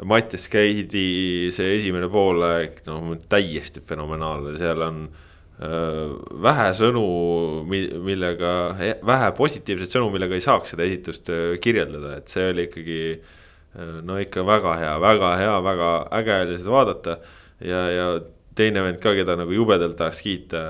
[0.05, 7.05] Mattias Keidi see esimene poolaeg, no täiesti fenomenaalne, seal on äh, vähe sõnu,
[7.69, 8.53] millega,
[9.07, 12.99] vähe positiivseid sõnu, millega ei saaks seda esitust äh, kirjeldada, et see oli ikkagi.
[13.77, 17.17] Äh, no ikka väga hea, väga hea, väga äge oli seda vaadata
[17.65, 18.09] ja, ja
[18.59, 20.61] teine vend ka, keda nagu jubedalt tahaks kiita,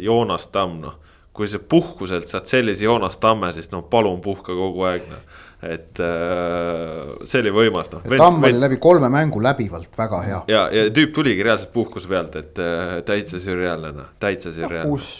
[0.00, 0.96] Joonas Tamm, noh.
[1.32, 6.00] Kui sa puhkuselt saad sellise Joonas Tamme, siis noh, palun puhka kogu aeg noh et
[6.00, 8.04] äh, see oli võimas noh.
[8.08, 10.38] Tamm oli läbi kolme mängu läbivalt väga hea.
[10.48, 14.88] ja, ja tüüp tuligi reaalselt puhkuse pealt, et äh, täitsa sürreaalne noh, täitsa sürreaalne.
[14.88, 15.10] uus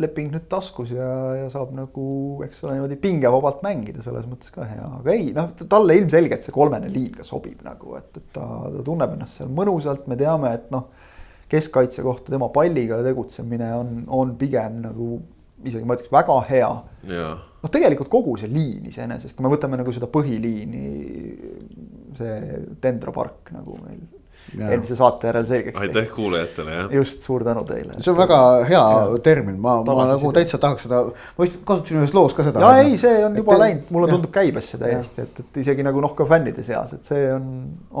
[0.00, 2.04] leping nüüd taskus ja, ja saab nagu,
[2.46, 6.54] eks ole, niimoodi pingevabalt mängida, selles mõttes ka hea, aga ei noh, talle ilmselgelt see
[6.54, 10.54] kolmene liin ka sobib nagu, et, et ta, ta tunneb ennast seal mõnusalt, me teame,
[10.56, 10.88] et noh.
[11.50, 15.18] keskkaitse kohta tema palliga tegutsemine on, on pigem nagu
[15.64, 16.70] isegi ma ütleks väga hea.
[17.60, 20.86] noh, tegelikult kogu see liin iseenesest, kui me võtame nagu seda põhiliini,
[22.18, 22.40] see
[22.82, 24.00] dendropark nagu meil
[24.58, 25.78] eelmise saate järel selgeks.
[25.80, 26.92] aitäh kuulajatele, jah.
[26.94, 27.94] just, suur tänu teile.
[27.98, 29.18] see on väga hea ja.
[29.22, 31.02] termin, ma, ma nagu täitsa tahaks seda,
[31.36, 32.62] ma vist kasutasin ühes loos ka seda.
[32.64, 36.02] ja ei, see on juba et, läinud, mulle tundub käibesse täiesti, et, et isegi nagu
[36.02, 37.50] noh, ka fännide seas, et see on,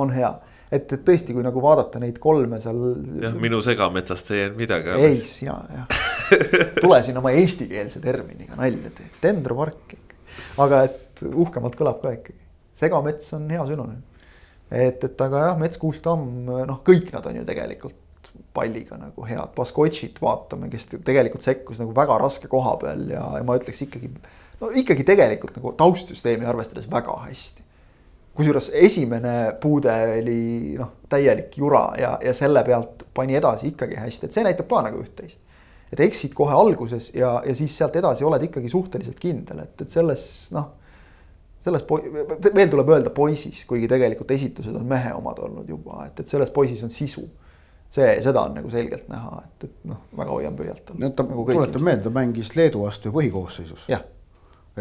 [0.04, 0.32] on hea
[0.70, 2.78] et, et tõesti, kui nagu vaadata neid kolme seal.
[3.24, 5.24] jah, minu segametsast ei jäänud midagi alles.
[5.24, 6.04] ei, sina jah,
[6.82, 9.98] tule siin oma eestikeelse terminiga nalja tee, dendropark
[10.62, 12.38] aga et uhkemalt kõlab ka ikkagi,
[12.78, 14.02] segamets on hea sünonüüm.
[14.70, 17.98] et, et aga jah, metskuusk-tamm, noh, kõik nad on ju tegelikult
[18.54, 23.46] palliga nagu head, Baskotšit vaatame, kes tegelikult sekkus nagu väga raske koha peal ja, ja
[23.46, 24.10] ma ütleks ikkagi.
[24.60, 27.66] no ikkagi tegelikult nagu taustsüsteemi arvestades väga hästi
[28.40, 30.40] kusjuures esimene puude oli
[30.78, 34.82] noh, täielik jura ja, ja selle pealt pani edasi ikkagi hästi, et see näitab ka
[34.86, 35.40] nagu üht-teist.
[35.92, 39.90] et eksid kohe alguses ja, ja siis sealt edasi oled ikkagi suhteliselt kindel, et, et
[39.90, 40.24] selles
[40.54, 40.70] noh.
[41.64, 41.84] selles
[42.54, 46.50] veel tuleb öelda poisis, kuigi tegelikult esitused on mehe omad olnud juba, et, et selles
[46.54, 47.26] poisis on sisu
[47.90, 50.94] see, seda on nagu selgelt näha, et, et noh, väga hoian pöialt.
[50.94, 53.90] no ta nagu tuletab meelde, mängis Leedu vastu ju põhikoosseisus.
[53.90, 54.06] jah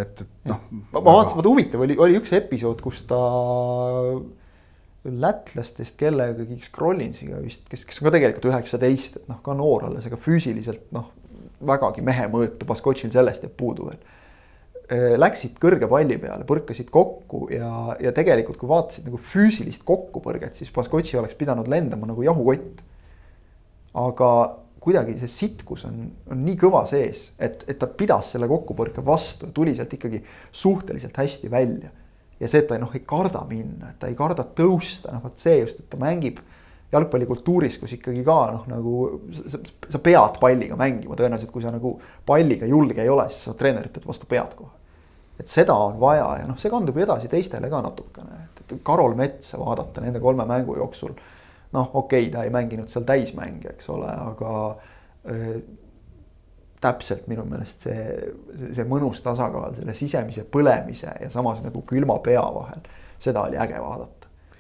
[0.02, 0.62] et, et noh.
[0.94, 3.20] ma vaatasin, vaata huvitav oli, oli üks episood, kus ta
[5.10, 10.08] lätlastest kellegagi Scrollinsiga vist, kes, kes on ka tegelikult üheksateist, et noh, ka noor alles,
[10.10, 11.12] aga füüsiliselt noh,
[11.66, 14.02] vägagi mehe mõõtu, Baskotšil sellest jääb puudu veel.
[15.22, 20.72] Läksid kõrge palli peale, põrkasid kokku ja, ja tegelikult, kui vaatasid nagu füüsilist kokkupõrget, siis
[20.74, 22.82] Baskotši oleks pidanud lendama nagu jahukott.
[23.94, 24.32] aga
[24.80, 29.50] kuidagi see sitkus on, on nii kõva sees, et, et ta pidas selle kokkupõrke vastu
[29.50, 31.92] ja tuli sealt ikkagi suhteliselt hästi välja.
[32.40, 35.40] ja see, et ta noh, ei karda minna, et ta ei karda tõusta, noh vot
[35.40, 36.40] see just, et ta mängib
[36.92, 38.94] jalgpallikultuuris, kus ikkagi ka noh, nagu
[39.36, 43.56] sa, sa pead palliga mängima, tõenäoliselt kui sa nagu palliga julge ei ole, siis sa
[43.58, 44.72] treenerit teed vastu pead kohe.
[45.40, 49.14] et seda on vaja ja noh, see kandub ju edasi teistele ka natukene, et Karol
[49.20, 51.14] Metsa vaadata nende kolme mängu jooksul
[51.76, 54.54] noh, okei okay,, ta ei mänginud seal täismänge, eks ole, aga
[55.30, 55.60] äh,
[56.82, 58.06] täpselt minu meelest see,
[58.72, 62.86] see mõnus tasakaal selle sisemise põlemise ja samas nagu külma pea vahel,
[63.20, 64.19] seda oli äge vaadata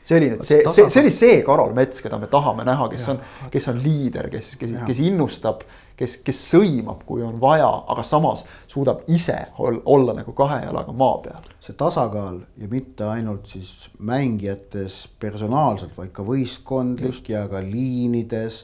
[0.09, 3.05] see oli nüüd see, see, see oli see Karol Mets, keda me tahame näha, kes
[3.05, 3.13] ja.
[3.13, 3.21] on,
[3.53, 5.63] kes on liider, kes, kes, kes innustab,
[5.99, 11.21] kes, kes sõimab, kui on vaja, aga samas suudab ise olla nagu kahe jalaga maa
[11.25, 11.47] peal.
[11.63, 18.63] see tasakaal ja mitte ainult siis mängijates personaalselt, vaid ka võistkondlik ja ka liinides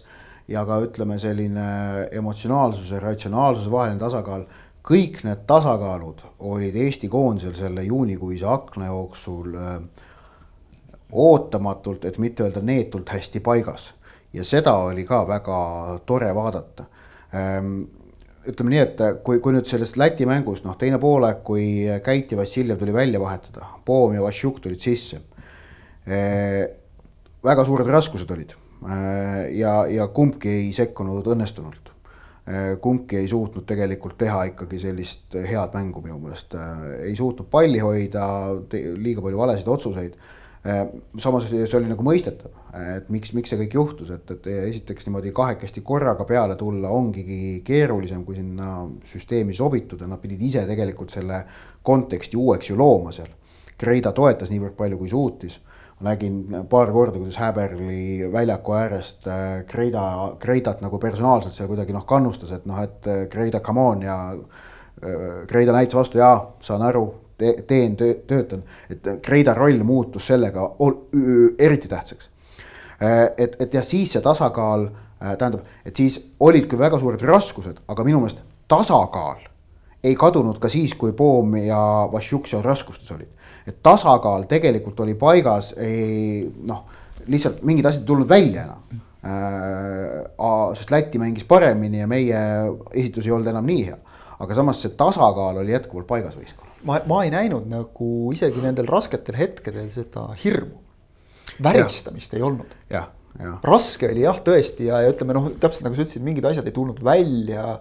[0.49, 4.45] ja ka ütleme, selline emotsionaalsuse, ratsionaalsuse vaheline tasakaal
[4.85, 9.79] kõik need tasakaalud olid Eesti koondisel selle juunikuise akna jooksul äh,
[11.15, 13.93] ootamatult, et mitte öelda neetult hästi paigas.
[14.33, 15.57] ja seda oli ka väga
[16.05, 16.85] tore vaadata
[17.31, 17.85] ehm,
[18.51, 22.81] ütleme nii, et kui, kui nüüd sellest Läti mängust noh, teine poolek, kui Käiti Vassiljev
[22.81, 25.21] tuli välja vahetada, Poom ja Vassiuk tulid sisse
[26.05, 26.67] eh,.
[27.45, 31.93] väga suured raskused olid eh, ja, ja kumbki ei sekkunud õnnestunult
[32.45, 32.75] eh,.
[32.83, 36.59] kumbki ei suutnud tegelikult teha ikkagi sellist head mängu minu meelest
[37.07, 38.27] ei suutnud palli hoida,
[38.99, 40.34] liiga palju valesid otsuseid Äh,
[41.21, 42.53] samas see oli nagu mõistetav,
[42.97, 47.61] et miks, miks see kõik juhtus, et, et esiteks niimoodi kahekesti korraga peale tulla ongi
[47.65, 48.71] keerulisem, kui sinna
[49.05, 51.43] süsteemi sobituda, nad pidid ise tegelikult selle
[51.85, 53.29] konteksti uueks ju looma seal.
[53.77, 55.59] Kreida toetas niivõrd palju, kui suutis.
[55.99, 61.93] ma nägin paar korda, kuidas Häberli väljaku äärest äh, Kreida, Kreidat nagu personaalselt seal kuidagi
[61.93, 64.17] noh, kannustas, et noh, et äh, Kreida, come on ja
[65.47, 70.69] Kreida näitas vastu, jaa, saan aru te, teen, töötan, et Kreida roll muutus sellega
[71.59, 72.29] eriti tähtsaks.
[73.01, 77.21] Äh, et, et jah, siis see tasakaal äh, tähendab, et siis olid küll väga suured
[77.27, 78.39] raskused, aga minu meelest
[78.71, 79.43] tasakaal
[80.05, 81.79] ei kadunud ka siis, kui Poom ja
[82.11, 83.31] Vassiuk seal raskustes olid.
[83.67, 86.85] et tasakaal tegelikult oli paigas, ei noh,
[87.27, 90.73] lihtsalt mingid asjad ei tulnud välja enam äh,.
[90.77, 92.39] sest Läti mängis paremini ja meie
[92.93, 93.97] esitus ei olnud enam nii hea.
[94.39, 98.89] Aga samas see tasakaal oli jätkuvalt paigas võistkonnal ma, ma ei näinud nagu isegi nendel
[98.89, 100.81] rasketel hetkedel seda hirmu.
[101.63, 102.39] väristamist ja.
[102.39, 102.73] ei olnud.
[102.91, 103.07] jah,
[103.39, 103.59] jah.
[103.65, 106.75] raske oli jah, tõesti ja, ja ütleme noh, täpselt nagu sa ütlesid, mingid asjad ei
[106.75, 107.77] tulnud välja,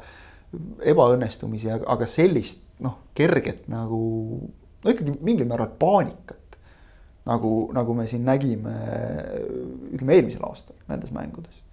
[0.87, 4.01] ebaõnnestumisi, aga sellist noh, kerget nagu
[4.85, 6.41] no ikkagi mingil määral paanikat.
[7.25, 8.75] nagu, nagu me siin nägime,
[9.97, 11.64] ütleme eelmisel aastal nendes mängudes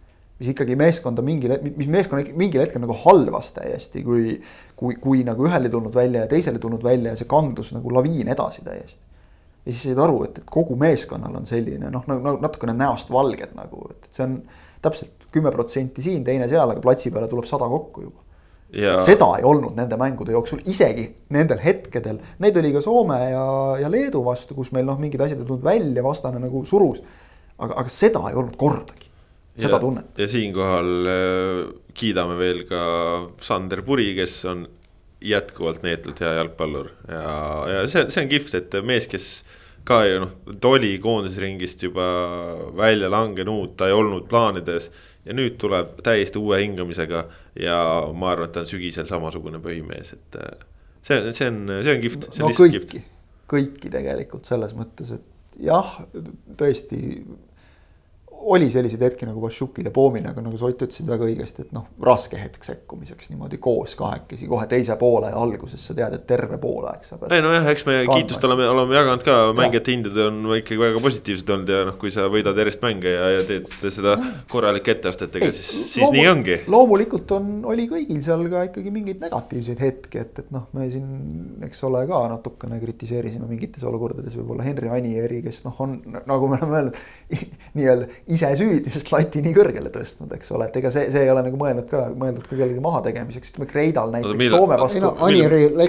[0.42, 4.40] mis ikkagi meeskonda mingil, mis meeskonna mingil hetkel nagu halvas täiesti, kui,
[4.80, 7.70] kui, kui nagu ühel ei tulnud välja ja teisel ei tulnud välja ja see kandus
[7.76, 8.98] nagu laviin edasi täiesti.
[9.62, 13.54] ja siis said aru, et, et kogu meeskonnal on selline noh, nagu natukene näost valged
[13.54, 14.40] nagu, et see on
[14.82, 18.26] täpselt kümme protsenti siin, teine seal, aga platsi peale tuleb sada kokku juba.
[18.72, 18.96] Ja...
[19.04, 21.04] seda ei olnud nende mängude jooksul, isegi
[21.36, 23.46] nendel hetkedel, neid oli ka Soome ja,
[23.84, 27.04] ja Leedu vastu, kus meil noh, mingid asjad ei tulnud välja, vastane nagu surus.
[27.60, 29.11] aga, aga seda ei olnud kordagi
[29.58, 30.12] seda tunnet.
[30.18, 32.84] ja siinkohal äh, kiidame veel ka
[33.44, 34.68] Sander Puri, kes on
[35.22, 37.26] jätkuvalt neetult hea jalgpallur ja,
[37.70, 39.28] ja see, see on kihvt, et mees, kes
[39.86, 42.06] ka ju noh, ta oli koondisringist juba
[42.78, 44.92] välja langenud, ta ei olnud plaanides.
[45.26, 47.26] ja nüüd tuleb täiesti uue hingamisega
[47.62, 47.78] ja
[48.14, 50.64] ma arvan, et ta on sügisel samasugune põhimees, et äh,
[51.06, 52.30] see, see on, see on kihvt.
[52.42, 53.04] no kõiki,
[53.52, 56.00] kõiki tegelikult selles mõttes, et jah,
[56.58, 57.02] tõesti
[58.44, 61.74] oli selliseid hetki nagu Vašukil ja Poomil, aga nagu sa Ott ütlesid väga õigesti, et
[61.76, 66.58] noh, raske hetk sekkumiseks niimoodi koos kahekesi kohe teise poole alguses sa tead, et terve
[66.62, 67.36] poolaeg sa pead.
[67.36, 71.52] ei nojah, eks me kiitust oleme, oleme jaganud ka, mängijate hinded on ikkagi väga positiivsed
[71.56, 74.16] olnud ja noh, kui sa võidad järjest mänge ja, ja teed seda
[74.52, 76.58] korralike etteastetega, siis, siis loomu, nii ongi.
[76.72, 81.08] loomulikult on, oli kõigil seal ka ikkagi mingeid negatiivseid hetki, et, et noh, me siin,
[81.68, 86.60] eks ole, ka natukene kritiseerisime mingites olukordades võib-olla Henri Anieri, kes noh, on nagu me
[86.60, 87.02] oleme öelnud
[87.78, 91.32] nii-öelda ise süüdi, sest lati nii kõrgele tõstnud, eks ole, et ega see, see ei
[91.34, 95.14] ole nagu mõelnud ka, mõeldud ka kellegi mahategemiseks, ütleme Kreidal näiteks no, Soome vastu no,.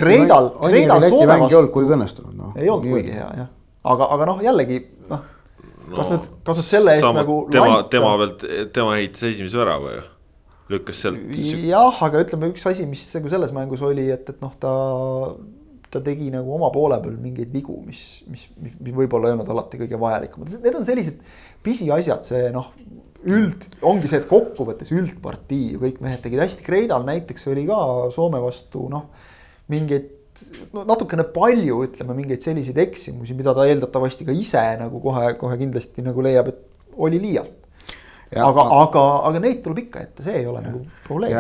[0.03, 1.53] Kreidal, Kreidal Soome vastu.
[1.53, 2.57] ei olnud kuigi õnnestunud noh.
[2.59, 3.53] ei olnud kuigi hea jah,
[3.95, 5.95] aga, aga noh, jällegi noh no,.
[5.97, 7.39] kas nüüd, kas nüüd selle eest nagu.
[7.53, 10.05] tema, tema pealt, tema ehitas esimese värava ju
[10.73, 11.25] lükkas sealt.
[11.69, 14.77] jah, aga ütleme, üks asi, mis nagu selles mängus oli, et, et noh, ta
[15.93, 18.01] ta tegi nagu oma poole peal mingeid vigu, mis,
[18.33, 21.19] mis, mis, mis võib-olla ei olnud alati kõige vajalikumad, need on sellised
[21.65, 22.73] pisiasjad, see noh,
[23.23, 27.79] üld, ongi see, et kokkuvõttes üldpartii kõik mehed tegid hästi, Kreidal näiteks oli ka
[28.15, 29.09] Soome vastu noh,
[29.73, 30.11] mingeid
[30.73, 36.05] no natukene palju, ütleme mingeid selliseid eksimusi, mida ta eeldatavasti ka ise nagu kohe-kohe kindlasti
[36.05, 37.59] nagu leiab, et oli liialt.
[38.33, 41.35] Ja, aga, aga, aga neid tuleb ikka ette, see ei ole ja, nagu probleem.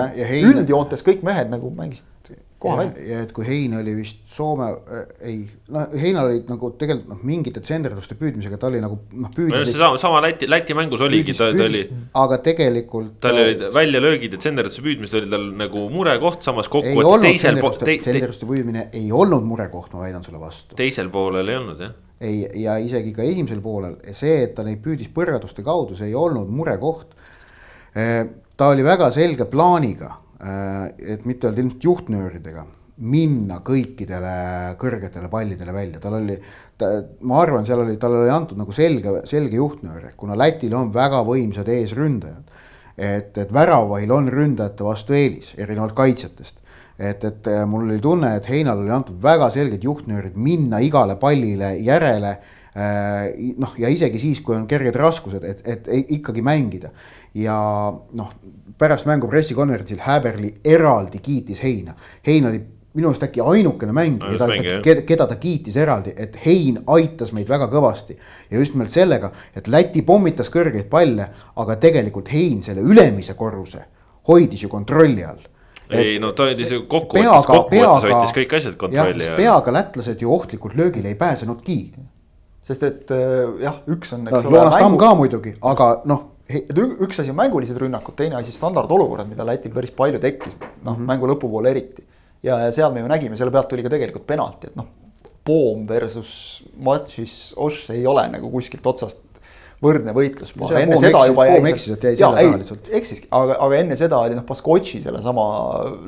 [0.50, 2.21] üldjoontes kõik mehed nagu mängisid
[2.62, 3.06] koha välja.
[3.08, 5.38] ja et kui Hein oli vist Soome äh,, ei,
[5.74, 9.74] noh, Heinal olid nagu tegelikult noh, mingite tsendriduste püüdmisega, ta oli nagu noh, püüdis.
[9.74, 11.82] sama, sama Läti, Läti mängus oligi, ta, ta oli.
[12.22, 13.18] aga tegelikult.
[13.24, 17.76] tal olid väljalöögid ja tsendriduste püüdmised oli tal nagu murekoht, samas kokkuvõttes teisel pool.
[17.82, 20.78] tsendriduste püüdmine ei olnud murekoht, ma väidan sulle vastu.
[20.78, 24.78] teisel poolel ei olnud jah ei, ja isegi ka esimesel poolel see, et ta neid
[24.84, 27.16] püüdis põrgatuste kaudu, see ei olnud murekoht.
[27.98, 32.64] Äh, ta oli väga selge plaaniga et mitte öelda ilmselt juhtnööridega,
[33.02, 34.32] minna kõikidele
[34.80, 36.36] kõrgetele pallidele välja, tal oli.
[36.78, 36.90] ta,
[37.26, 40.90] ma arvan, seal oli, talle oli antud nagu selge, selge juhtnöör, ehk kuna Lätil on
[40.94, 42.58] väga võimsad eesründajad.
[42.96, 46.58] et, et väravahil on ründajate vastu eelis, erinevalt kaitsjatest
[46.98, 51.16] et, et äh, mul oli tunne, et Heinal oli antud väga selged juhtnöörid minna igale
[51.20, 52.36] pallile järele
[52.74, 56.92] noh, ja isegi siis, kui on kerged raskused, et, et ikkagi mängida.
[57.34, 57.56] ja
[57.92, 58.30] noh,
[58.78, 61.94] pärast mängu pressikonverentsil Häberli eraldi kiitis Heina.
[62.26, 62.62] Hein oli
[62.94, 67.48] minu arust äkki ainukene mängija, keda, keda, keda ta kiitis eraldi, et Hein aitas meid
[67.48, 68.16] väga kõvasti.
[68.50, 73.84] ja just nimelt sellega, et Läti pommitas kõrgeid palle, aga tegelikult Hein selle ülemise korruse
[74.28, 75.48] hoidis ju kontrolli all
[75.92, 79.36] ei no ta andis ju kokkuvõttes, kokkuvõttes hoidis kõik asjad kontrolli all.
[79.36, 81.78] peaga lätlased ju ohtlikult löögile ei pääsenudki.
[82.62, 84.28] Sest et äh, jah, üks on.
[84.28, 88.52] no Joonas Tamm ka muidugi, aga noh et üks asi on mängulised rünnakud, teine asi
[88.52, 91.06] standardolukorrad, mida Lätil päris palju tekkis, noh mm -hmm.
[91.06, 92.04] mängu lõpupoole eriti
[92.42, 94.90] ja, ja seal me ju nägime, selle pealt tuli ka tegelikult penalti, et noh.
[95.42, 99.18] Poom versus Matšis Oš ei ole nagu kuskilt otsast
[99.82, 100.52] võrdne võitlus.
[100.78, 101.56] enne seda juba jäi.
[101.72, 102.90] eksis, et jäi selle taha lihtsalt.
[103.00, 105.46] eksiski, aga, aga enne seda oli noh, Baskotši sellesama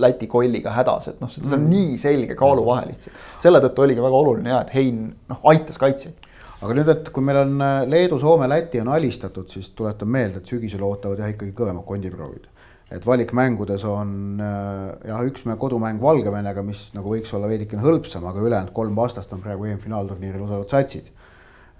[0.04, 1.72] Läti kolliga hädas, et noh, see on mm.
[1.72, 3.24] nii selge kaaluvahe lihtsalt.
[3.42, 6.23] selle tõttu oligi väga oluline ja, et Hein noh, aitas kaitsjaid
[6.64, 10.40] aga nüüd, et kui meil on äh, Leedu, Soome, Läti on alistatud, siis tuletan meelde,
[10.40, 12.50] et sügisel ootavad jah ikkagi kõvemad kondiproovid
[12.94, 18.44] et valikmängudes on äh, jah, üks kodumäng Valgevenega, mis nagu võiks olla veidikene hõlpsam, aga
[18.44, 21.10] ülejäänud kolm vastast on praegu EM-finaalturniiril osalevad satsid.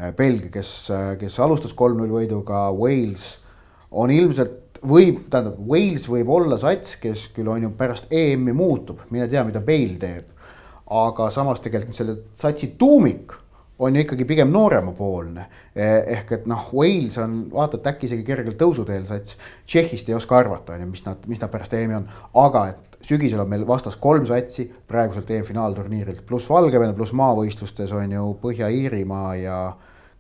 [0.01, 0.75] Äh, Belgia, kes,
[1.21, 3.29] kes alustas kolm-null võiduga, Wales
[3.95, 9.05] on ilmselt võib, tähendab, Wales võib olla sats, kes küll on ju pärast EM-i muutub,
[9.15, 10.31] mine tea, mida Bale teeb.
[10.85, 13.33] aga samas tegelikult selle satsi tuumik
[13.79, 15.47] on ju ikkagi pigem nooremapoolne.
[15.75, 19.39] Eh, ehk et noh, Wales on vaata, et äkki isegi kergelt tõusuteel sats.
[19.67, 22.07] Tšehhist ei oska arvata, on ju, mis nad, mis nad pärast EM-i on,
[22.45, 28.15] aga et sügisel on meil vastas kolm satsi praeguselt EM-finaalturniirilt, pluss Valgevene, pluss maavõistlustes on
[28.15, 29.59] ju Põhja-Iirimaa ja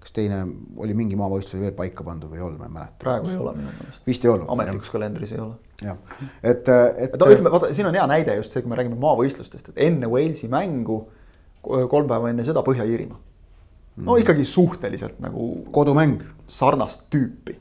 [0.04, 0.42] kas teine
[0.84, 2.98] oli mingi maavõistlus veel paika pandud või ei olnud, ma ei mäleta.
[3.00, 4.02] praegu ei ole minu meelest.
[4.04, 4.50] vist ei olnud.
[4.52, 5.54] ametlikus kalendris ei ole.
[5.80, 5.96] jah,
[6.42, 7.14] et, et.
[7.14, 9.80] et no ütleme, vaata, siin on hea näide just see, kui me räägime maavõistlustest, et
[9.86, 10.98] enne Walesi mängu,
[11.64, 13.22] kolm päeva enne seda Põhja-Iirimaa
[13.96, 15.66] no ikkagi suhteliselt nagu.
[15.70, 16.22] kodumäng.
[16.46, 17.56] sarnast tüüpi.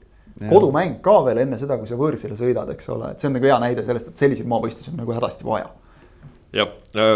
[0.49, 3.47] kodumäng ka veel enne seda, kui sa võõrsile sõidad, eks ole, et see on nagu
[3.47, 5.69] hea näide sellest, et selliseid maavõistlusi on nagu hädasti vaja.
[6.53, 6.73] jah,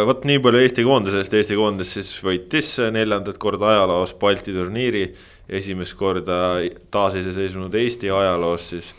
[0.08, 5.10] vot nii palju Eesti koondisest, Eesti koondis siis võitis neljandat korda ajaloos Balti turniiri.
[5.50, 6.60] esimest korda
[6.92, 8.94] taasiseseisvunud Eesti ajaloos siis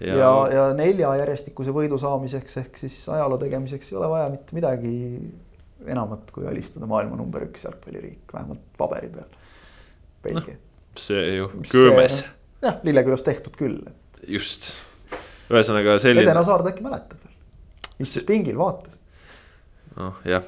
[0.00, 4.56] ja, ja, ja nelja järjestikuse võidu saamiseks ehk siis ajaloo tegemiseks ei ole vaja mitte
[4.56, 4.92] midagi
[5.86, 9.32] enamat kui alistada maailma number üks jalgpalliriik, vähemalt paberi peal
[10.24, 10.72] Belgia no,.
[11.00, 12.22] see ju, köömes.
[12.64, 14.24] jah, Lillekülas tehtud küll, et.
[14.36, 14.72] just,
[15.50, 16.26] ühesõnaga selline.
[16.26, 17.34] Edena Saard äkki mäletab veel,
[18.06, 18.98] istus pingil, vaatas.
[19.98, 20.46] noh jah,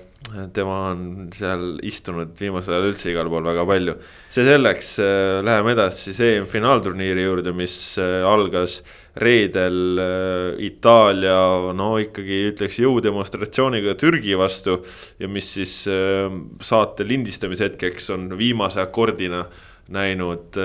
[0.55, 3.95] tema on seal istunud viimasel ajal üldse igal pool väga palju.
[4.33, 8.81] see selleks, äh, läheme edasi siis EM-finaalturniiri juurde, mis äh, algas
[9.23, 11.37] reedel äh, Itaalia,
[11.77, 14.81] no ikkagi ütleks jõudemonstratsiooniga Türgi vastu.
[15.21, 19.47] ja mis siis saate lindistamise hetkeks on viimase akordina
[19.93, 20.57] näinud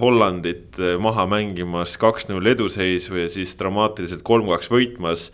[0.00, 5.28] Hollandit maha mängimas kaks-null eduseisu ja siis dramaatiliselt kolm-kaks võitmas.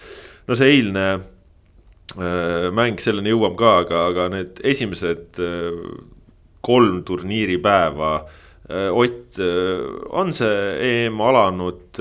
[0.48, 1.35] no see eilne
[2.16, 5.76] mäng, selleni jõuame ka, aga, aga need esimesed äh,
[6.64, 8.12] kolm turniiripäeva.
[8.70, 9.38] Äh, Ott,
[10.16, 12.00] on see EM alanud,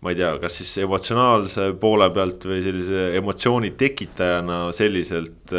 [0.00, 5.54] ma ei tea, kas siis emotsionaalse poole pealt või sellise emotsiooni tekitajana selliselt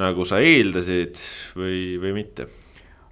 [0.00, 1.18] nagu sa eeldasid
[1.58, 2.48] või, või mitte?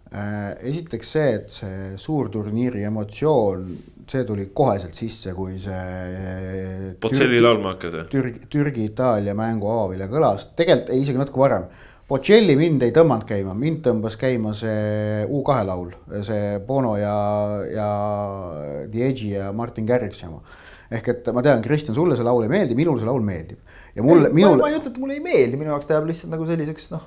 [0.09, 3.65] Esiteks see, et see suurturniiri emotsioon
[4.09, 6.95] see tuli koheselt sisse, kui see.
[7.01, 8.07] Bocelli laulma hakkas jah?
[8.09, 11.67] Türgi, Türgi-Itaalia mängu avavilja kõlas, tegelikult ei, isegi natuke varem.
[12.09, 15.91] Bocelli mind ei tõmmanud käima, mind tõmbas käima see U2 laul,
[16.25, 17.19] see Bono ja,
[17.69, 17.91] ja
[18.89, 20.41] The Edge'i ja Martin Garrixi oma.
[20.89, 23.61] ehk et ma tean, Kristjan, sulle see laul ei meeldi, minule see laul meeldib.
[23.93, 24.57] ja mulle, minul.
[24.57, 27.05] ma ei ütle, et mulle ei meeldi, minu jaoks ta jääb lihtsalt nagu selliseks noh.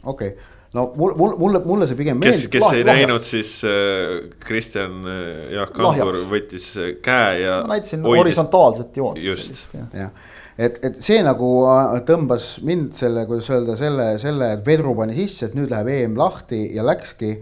[0.00, 2.50] okei okay no mul, mul, mulle, mulle see pigem meeldib.
[2.50, 5.18] kes, kes ei näinud, siis äh, Kristjan äh,
[5.54, 7.58] Jaak Kangur võttis äh, käe ja.
[7.64, 9.20] ma näitasin horisontaalset joont.
[9.22, 9.64] just.
[9.74, 10.10] jah,
[10.58, 15.48] et, et see nagu äh, tõmbas mind selle, kuidas öelda, selle, selle vedru pani sisse,
[15.48, 17.36] et nüüd läheb EM lahti ja läkski.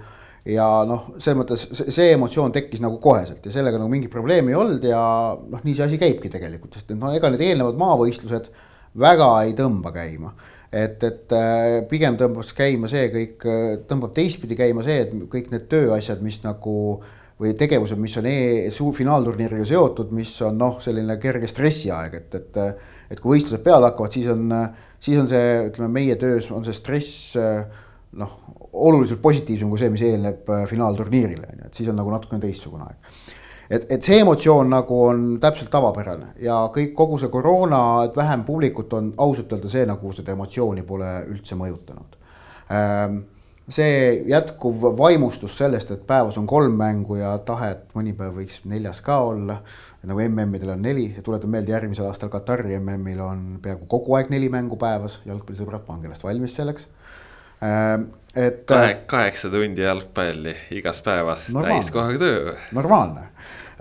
[0.53, 4.59] ja noh, selles mõttes see, emotsioon tekkis nagu koheselt ja sellega nagu mingit probleemi ei
[4.59, 5.03] olnud ja
[5.39, 8.51] noh, nii see asi käibki tegelikult, sest et noh, ega need eelnevad maavõistlused
[8.99, 10.35] väga ei tõmba käima
[10.73, 15.51] et, et äh, pigem tõmbas käima see kõik, äh, tõmbab teistpidi käima see, et kõik
[15.53, 16.77] need tööasjad, mis nagu
[17.43, 18.37] või tegevused, mis on e
[18.73, 22.61] suur finaalturniiriga seotud, mis on noh, selline kerge stressiaeg, et, et.
[23.13, 24.47] et kui võistlused peale hakkavad, siis on,
[25.03, 28.31] siis on see, ütleme meie töös on see stress noh,
[28.73, 32.87] oluliselt positiivsem kui see, mis eelneb finaalturniirile on ju, et siis on nagu natukene teistsugune
[32.87, 33.32] aeg
[33.73, 38.45] et, et see emotsioon nagu on täpselt tavapärane ja kõik, kogu see koroona, et vähem
[38.45, 42.19] publikut on ausalt öelda see nagu seda emotsiooni pole üldse mõjutanud
[42.73, 43.23] ähm,
[43.73, 48.63] see jätkuv vaimustus sellest, et päevas on kolm mängu ja tahe, et mõni päev võiks
[48.69, 49.61] neljas ka olla.
[50.03, 54.33] nagu MM-idel on neli ja tuletan meelde, järgmisel aastal Katari MM-il on peaaegu kogu aeg
[54.35, 56.89] neli mängu päevas, jalgpallisõbrad, pange ennast valmis selleks
[57.63, 58.03] äh,
[58.35, 58.65] et.
[58.67, 62.57] Kahe, kaheksa tundi jalgpalli igas päevas, täiskohaga töö.
[62.73, 63.29] normaalne,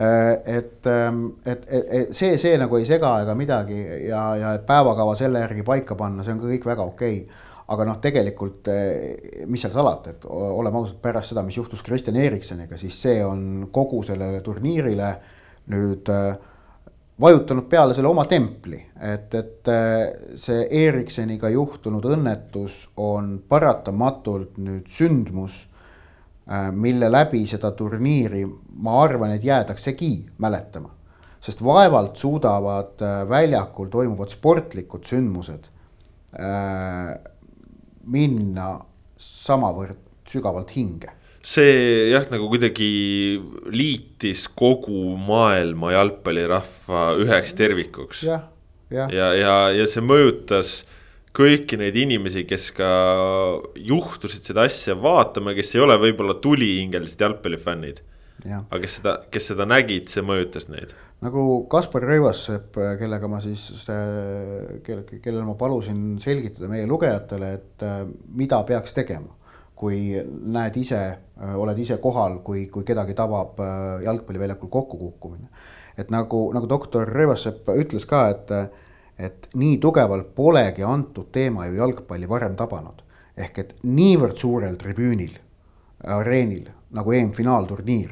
[0.02, 5.16] et, ähm, et, et, et see, see nagu ei sega ega midagi ja, ja päevakava
[5.20, 7.24] selle järgi paika panna, see on kõik väga okei.
[7.26, 11.84] Okay aga noh, tegelikult eh, mis seal salata, et oleme ausad, pärast seda, mis juhtus
[11.86, 15.12] Kristjan Eriksoniga, siis see on kogu sellele turniirile
[15.72, 16.32] nüüd eh,
[17.22, 19.70] vajutanud peale selle oma templi, et, et
[20.42, 25.68] see Eriksoniga juhtunud õnnetus on paratamatult nüüd sündmus,
[26.76, 28.42] mille läbi seda turniiri,
[28.84, 30.90] ma arvan, et jäädaksegi mäletama.
[31.42, 35.70] sest vaevalt suudavad väljakul toimuvad sportlikud sündmused
[38.04, 38.68] minna
[39.18, 39.98] samavõrd
[40.30, 41.10] sügavalt hinge
[41.42, 43.42] see jah, nagu kuidagi
[43.74, 48.24] liitis kogu maailma jalgpallirahva üheks tervikuks.
[48.24, 48.40] ja,
[48.94, 50.82] ja, ja, ja, ja see mõjutas
[51.38, 52.90] kõiki neid inimesi, kes ka
[53.76, 58.02] juhtusid seda asja vaatama, kes ei ole võib-olla tulihingelised jalgpallifännid.
[58.48, 63.68] aga kes seda, kes seda nägid, see mõjutas neid nagu Kaspar Rõivassepp, kellega ma siis,
[63.86, 68.02] kelle, kellele ma palusin selgitada meie lugejatele, et äh,
[68.34, 69.38] mida peaks tegema.
[69.82, 70.14] kui
[70.54, 70.98] näed ise,
[71.42, 75.50] äh, oled ise kohal, kui, kui kedagi tabab äh, jalgpalliväljakul kokkukukkumine.
[75.98, 78.54] et nagu, nagu doktor Rõivassepp ütles ka, et,
[79.22, 83.02] et nii tugevalt polegi antud teema ju jalgpalli varem tabanud.
[83.38, 85.38] ehk et niivõrd suurel tribüünil,
[86.04, 88.12] areenil nagu EM-finaalturniir,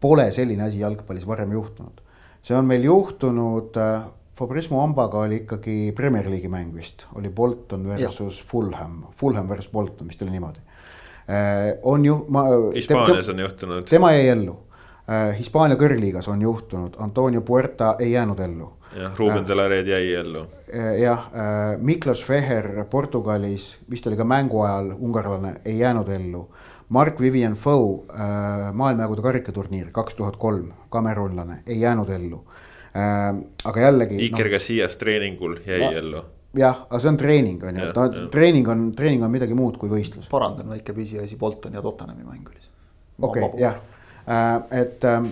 [0.00, 2.02] pole selline asi jalgpallis varem juhtunud
[2.42, 4.02] see on meil juhtunud äh,,
[4.38, 8.46] Fabrismo Ambaga oli ikkagi Premier League'i mäng vist, oli Bolton versus ja.
[8.48, 11.78] Fulham, Fulham versus Bolton vist oli niimoodi äh,.
[11.82, 12.44] on ju, ma.
[12.74, 13.84] Hispaanias on juhtunud.
[13.90, 14.56] tema jäi ellu
[15.08, 15.38] äh,.
[15.38, 18.72] Hispaania kõrgliigas on juhtunud, Antonio Puerta ei jäänud ellu.
[18.96, 21.00] Jah, Ruben äh, de la Red jäi ellu äh,.
[21.02, 26.48] jah äh,, Miklos Veher Portugalis, vist oli ka mängu ajal ungarlane, ei jäänud ellu
[26.88, 32.44] Mark Vivian Foe äh, maailmajägude karikaturniir kaks tuhat kolm, kamerunlane, ei jäänud ellu
[33.64, 34.18] aga jällegi.
[34.26, 36.24] Iker no, Casillas treeningul jäi no, ellu.
[36.58, 39.78] jah, aga see on treening on ju, et noh, treening on, treening on midagi muud
[39.80, 40.26] kui võistlus.
[40.28, 42.74] parandan väike pisiasi, Bolton ja Tottenhami mäng oli see.
[43.22, 43.80] okei okay,, jah
[44.70, 45.22] et äh,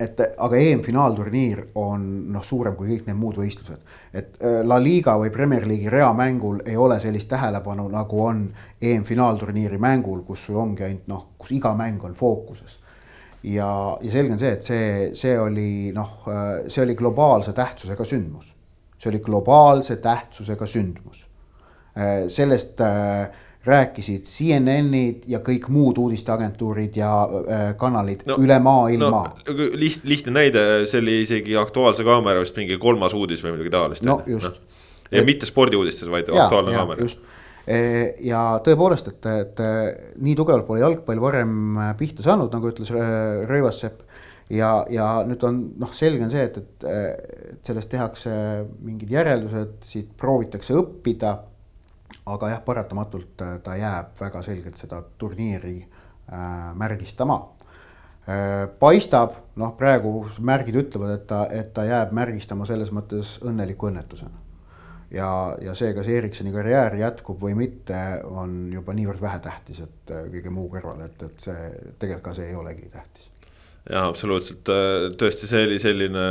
[0.00, 3.80] et aga EM-finaalturniir on noh, suurem kui kõik need muud võistlused.
[4.16, 8.46] et äh, La Liga või Premier League'i reamängul ei ole sellist tähelepanu, nagu on
[8.80, 12.78] EM-finaalturniiri mängul, kus sul ongi ainult noh, kus iga mäng on fookuses.
[13.42, 18.04] ja, ja selge on see, et see, see oli noh, äh, see oli globaalse tähtsusega
[18.04, 18.54] sündmus.
[18.98, 21.26] see oli globaalse tähtsusega sündmus.
[21.96, 23.28] Äh, sellest äh,
[23.66, 29.66] rääkisid CNN-id ja kõik muud uudisteagentuurid ja äh, kanalid no, üle maailma no,.
[29.76, 34.06] liht-, lihtne näide, see oli isegi Aktuaalse Kaamera vist mingi kolmas uudis või midagi taolist.
[34.06, 34.80] no just no..
[35.10, 37.04] ja et, mitte spordiuudistes, vaid ja, Aktuaalne ja, Kaamera.
[37.04, 37.20] just,
[37.66, 37.82] e,
[38.24, 39.62] ja tõepoolest, et, et
[40.24, 42.94] nii tugevalt pole jalgpall varem pihta saanud, nagu ütles
[43.50, 44.00] Rõivassepp.
[44.56, 46.56] ja, ja nüüd on noh, selge on see, et,
[46.88, 48.32] et sellest tehakse
[48.80, 51.36] mingid järeldused, siit proovitakse õppida
[52.34, 56.44] aga jah, paratamatult äh, ta jääb väga selgelt seda turniiri äh,
[56.78, 57.40] märgistama
[58.28, 58.68] äh,.
[58.78, 64.44] paistab, noh, praegu märgid ütlevad, et ta, et ta jääb märgistama selles mõttes õnneliku õnnetusena.
[65.10, 65.30] ja,
[65.62, 67.98] ja see, kas Ericssoni karjäär jätkub või mitte,
[68.30, 71.68] on juba niivõrd vähetähtis, et äh, kõige muu kõrval, et, et see
[71.98, 73.30] tegelikult ka see ei olegi tähtis.
[73.90, 76.26] jaa, absoluutselt, äh, tõesti, see oli selline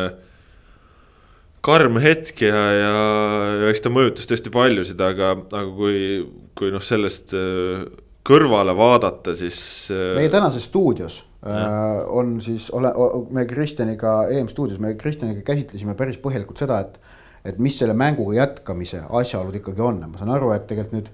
[1.66, 2.92] karm hetk ja, ja,
[3.64, 6.00] ja eks ta mõjutas tõesti paljusid, aga, aga kui,
[6.58, 7.84] kui noh, sellest äh,
[8.28, 9.60] kõrvale vaadata, siis.
[9.94, 11.56] Äh, meie tänases stuudios ja.
[11.56, 12.94] äh, on siis, ole,
[13.36, 17.00] me Kristjaniga, EM-stuudios, me Kristjaniga käsitlesime päris põhjalikult seda, et.
[17.48, 21.12] et mis selle mänguga jätkamise asjaolud ikkagi on, ma saan aru, et tegelikult nüüd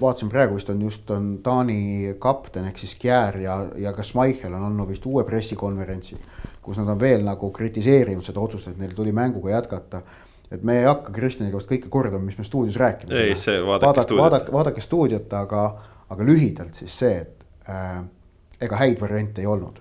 [0.00, 4.52] vaatasin praegu vist on just on Taani kapten ehk siis Kjär ja, ja ka Schmeichel
[4.56, 6.16] on andnud vist uue pressikonverentsi
[6.64, 10.02] kus nad on veel nagu kritiseerinud seda otsust, et neil tuli mänguga jätkata.
[10.50, 13.12] et me ei hakka Kristjaniga vast kõike kordama, mis me stuudios rääkima.
[13.14, 14.22] ei, see vaadake, vaadake stuudiot.
[14.22, 15.62] vaadake, vaadake stuudiot, aga,
[16.10, 18.04] aga lühidalt siis see, et äh,
[18.60, 19.80] ega häid variante ei olnud.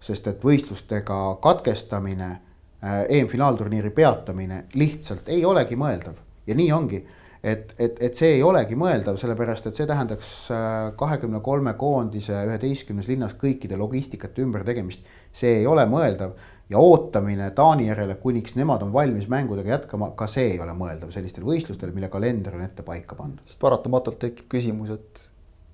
[0.00, 7.02] sest et võistlustega katkestamine äh,, EM-finaalturniiri peatamine lihtsalt ei olegi mõeldav ja nii ongi
[7.42, 12.36] et, et, et see ei olegi mõeldav, sellepärast et see tähendaks äh, kahekümne kolme koondise
[12.48, 15.06] üheteistkümnes linnas kõikide logistikate ümbertegemist.
[15.32, 16.34] see ei ole mõeldav
[16.70, 21.12] ja ootamine Taani järele, kuniks nemad on valmis mängudega jätkama, ka see ei ole mõeldav
[21.14, 23.42] sellistel võistlustel, mille kalender on ette paika pandud.
[23.46, 25.30] sest paratamatult tekib küsimus, et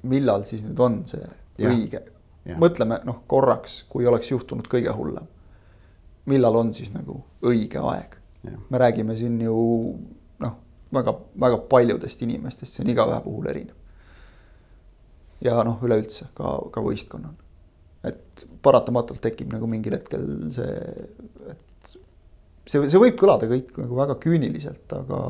[0.07, 1.25] millal siis nüüd on see
[1.59, 1.71] ja.
[1.71, 2.05] õige,
[2.62, 5.27] mõtleme noh korraks, kui oleks juhtunud kõige hullem.
[6.27, 8.21] millal on siis nagu õige aeg?
[8.71, 9.57] me räägime siin ju
[10.97, 11.14] väga,
[11.47, 13.76] väga paljudest inimestest, see on igaühe puhul erinev.
[15.44, 17.36] ja noh, üleüldse ka, ka võistkonnal.
[18.07, 20.74] et paratamatult tekib nagu mingil hetkel see,
[21.53, 21.97] et
[22.66, 25.20] see, see võib kõlada kõik nagu väga küüniliselt, aga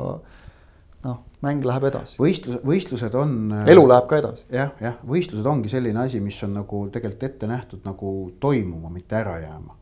[1.07, 2.21] noh, mäng läheb edasi.
[2.23, 3.39] võistlus, võistlused on.
[3.69, 4.47] Elu läheb ka edasi.
[4.53, 9.19] jah, jah, võistlused ongi selline asi, mis on nagu tegelikult ette nähtud nagu toimuma, mitte
[9.19, 9.76] ära jääma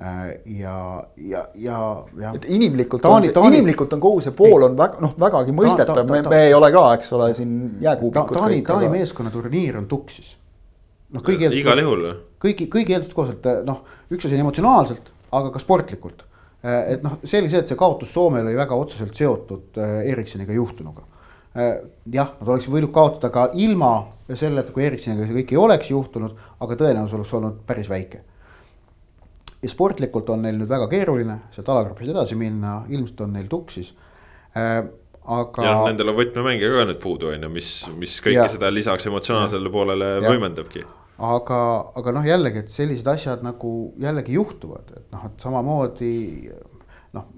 [0.00, 0.76] ja,
[1.16, 1.78] ja, ja,
[2.20, 2.30] ja.
[2.32, 6.00] et inimlikult Taani, on see, inimlikult on kogu see pool on väga noh, vägagi mõistetav,
[6.08, 7.52] me, me ei ole ka, eks ole, siin
[7.84, 8.46] jääkuubikud ta,.
[8.46, 10.32] Taani, Taani meeskonnaturniir on tuksis.
[11.12, 12.16] noh, kõigi eeldustel.
[12.40, 16.24] kõigi, kõigi eelduste kohaselt noh, üks asi on emotsionaalselt, aga ka sportlikult
[16.60, 20.52] Äh, et noh, selge see, et see kaotus Soomel oli väga otseselt seotud äh, Ericssoniga
[20.52, 21.06] juhtunuga.
[21.56, 21.78] Äh,
[22.12, 23.94] jah, nad oleksid võinud kaotada ka ilma
[24.28, 28.20] selleta, kui Ericssoniga see kõik ei oleks juhtunud, aga tõenäosus oleks olnud päris väike.
[29.62, 33.92] Ja sportlikult on neil nüüd väga keeruline sealt alagrupist edasi minna, ilmselt on neil tuksis
[34.54, 35.66] aga.
[35.66, 38.48] jah, nendel on võtmemängija ka nüüd puudu, on ju, mis, mis kõike ja.
[38.50, 40.24] seda lisaks emotsionaalsele poolele ja.
[40.30, 40.86] võimendabki
[41.20, 41.60] aga,
[42.00, 46.14] aga noh, jällegi, et sellised asjad nagu jällegi juhtuvad, et noh, et samamoodi
[47.16, 47.30] noh,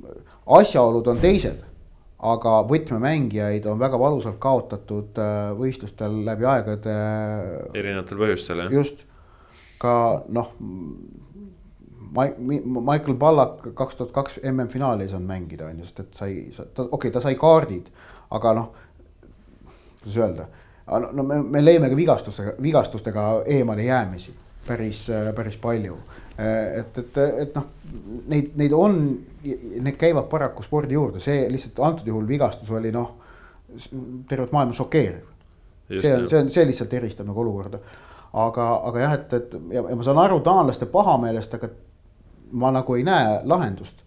[0.61, 1.69] asjaolud on teised.
[2.23, 6.93] aga võtmemängijaid on väga valusalt kaotatud äh, võistlustel läbi aegade.
[7.75, 8.71] erinevatel põhjustel jah.
[8.71, 9.03] just,
[9.83, 10.53] ka noh.
[12.13, 16.83] Michael Ballack kaks tuhat kaks MM-finaali ei saanud mängida, on ju, sest et sai, ta
[16.83, 17.89] okei okay,, ta sai kaardid,
[18.37, 18.73] aga noh,
[20.03, 20.49] kuidas öelda
[21.17, 24.35] no me, me leiame ka vigastustega, vigastustega eemale jäämisi
[24.67, 25.07] päris,
[25.37, 25.97] päris palju.
[26.79, 27.67] et, et, et noh,
[28.29, 29.03] neid, neid on,
[29.45, 33.17] need käivad paraku spordi juurde, see lihtsalt antud juhul vigastus oli noh,
[34.29, 35.29] tervet maailma šokeeriv.
[35.93, 37.79] see on, see on, see lihtsalt eristab nagu olukorda.
[38.33, 41.69] aga, aga jah, et, et ja, ja ma saan aru taanlaste pahameelest, aga
[42.53, 44.03] ma nagu ei näe lahendust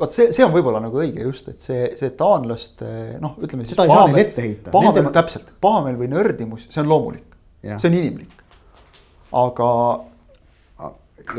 [0.00, 2.88] vot see, see on võib-olla nagu õige just, et see, see taanlaste
[3.22, 3.74] noh, ütleme siis.
[3.74, 4.72] seda ei saa neile ette heita.
[4.74, 8.42] pahameel Nende..., täpselt, pahameel või nördimus, see on loomulik, see on inimlik.
[9.44, 9.68] aga.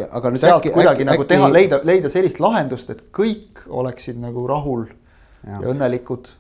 [0.08, 1.34] aga nüüd sealt äkki, kuidagi äkki, nagu äkki...
[1.34, 6.32] teha, leida, leida sellist lahendust, et kõik oleksid nagu rahul ja, ja õnnelikud.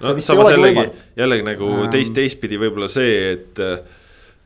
[0.00, 0.88] no samas jällegi,
[1.20, 3.64] jällegi nagu teist, teistpidi võib-olla see, et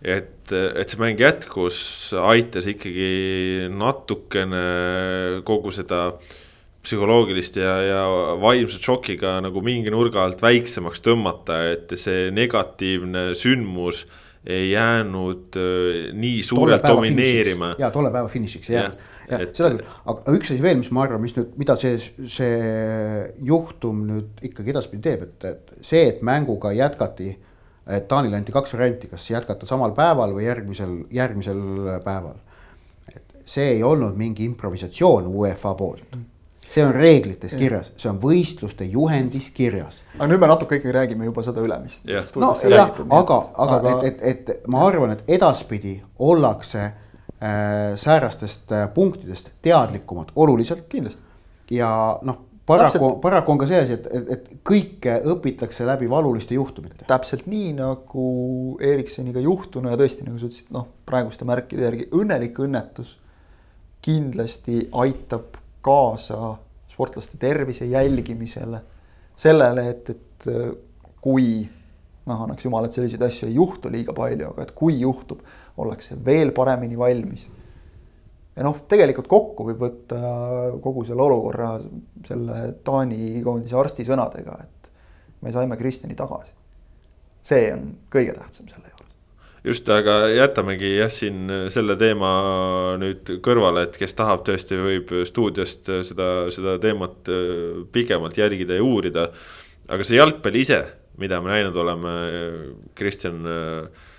[0.04, 1.78] et, et see mäng jätkus,
[2.20, 4.64] aitas ikkagi natukene
[5.48, 6.10] kogu seda
[6.84, 8.02] psühholoogilist ja, ja
[8.42, 14.04] vaimset šokiga nagu mingi nurga alt väiksemaks tõmmata, et see negatiivne sündmus
[14.44, 17.74] ei jäänud äh, nii suurelt domineerima.
[17.78, 18.98] ja tolle päeva finišiks ei jäänud,
[19.30, 19.54] ja et...
[19.56, 21.96] seda küll, aga üks asi veel, mis ma arvan, mis nüüd, mida see,
[22.28, 22.58] see
[23.48, 27.32] juhtum nüüd ikkagi edaspidi teeb, et, et see, et mänguga jätkati.
[27.86, 31.60] Et Taanile anti kaks varianti, kas jätkata samal päeval või järgmisel, järgmisel
[32.04, 32.36] päeval.
[33.14, 36.16] et see ei olnud mingi improvisatsioon UEFA poolt
[36.74, 40.00] see on reeglites kirjas, see on võistluste juhendis kirjas.
[40.16, 42.02] aga nüüd me natuke ikkagi räägime juba seda ülemist.
[42.04, 43.94] no jah, aga, aga, aga...
[44.08, 50.86] et, et, et ma arvan, et edaspidi ollakse äh, säärastest äh, punktidest teadlikumad oluliselt.
[50.88, 51.22] kindlasti.
[51.70, 51.90] ja
[52.22, 57.04] noh, paraku, paraku on ka see asi, et, et, et kõike õpitakse läbi valuliste juhtumite.
[57.08, 58.28] täpselt nii nagu
[58.80, 63.18] Ericssoniga juhtunu ja tõesti, nagu sa ütlesid, noh, praeguste märkide järgi õnnelik õnnetus
[64.04, 66.56] kindlasti aitab kaasa
[66.92, 68.80] sportlaste tervise jälgimisele.
[69.36, 70.68] sellele, et, et äh,
[71.20, 71.64] kui
[72.26, 75.42] noh, annaks jumal, et selliseid asju ei juhtu liiga palju, aga et kui juhtub,
[75.76, 77.48] ollakse veel paremini valmis.
[78.54, 80.18] Ja noh, tegelikult kokku võib võtta
[80.82, 81.74] kogu selle olukorra
[82.26, 84.90] selle Taani koondise arsti sõnadega, et
[85.42, 86.52] me saime Kristjani tagasi.
[87.44, 89.10] see on kõige tähtsam selle juures
[89.64, 92.30] just, aga jätamegi jah, siin selle teema
[93.00, 98.84] nüüd kõrvale, et kes tahab, tõesti võib stuudiost seda, seda teemat äh, pikemalt jälgida ja
[98.84, 99.30] uurida.
[99.88, 100.80] aga see jalgpall ise,
[101.18, 102.18] mida me näinud oleme,
[102.94, 103.46] Kristjan.
[103.46, 104.10] Äh,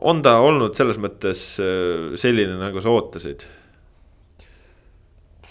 [0.00, 3.46] on ta olnud selles mõttes äh, selline, nagu sa ootasid?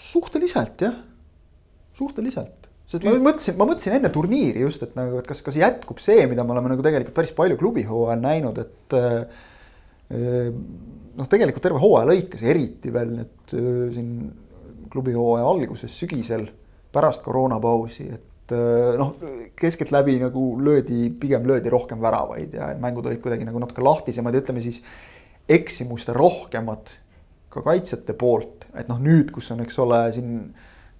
[0.06, 0.94] suhteliselt jah,
[1.98, 2.68] suhteliselt.
[2.86, 6.22] Sest ma mõtlesin, ma mõtlesin enne turniiri just, et nagu, et kas, kas jätkub see,
[6.30, 9.42] mida me oleme nagu tegelikult päris palju klubihooajal näinud, et äh,
[10.14, 13.66] noh, tegelikult terve hooaja lõikes, eriti veel nüüd äh,
[13.96, 14.12] siin
[14.92, 16.46] klubihooaja alguses, sügisel,
[16.94, 19.14] pärast koroonapausi, et äh, noh,
[19.58, 24.42] keskeltläbi nagu löödi, pigem löödi rohkem väravaid ja mängud olid kuidagi nagu natuke lahtisemad ja
[24.44, 24.82] ütleme siis
[25.48, 26.92] eksimuste rohkemad
[27.52, 30.32] ka kaitsjate poolt, et noh, nüüd, kus on, eks ole, siin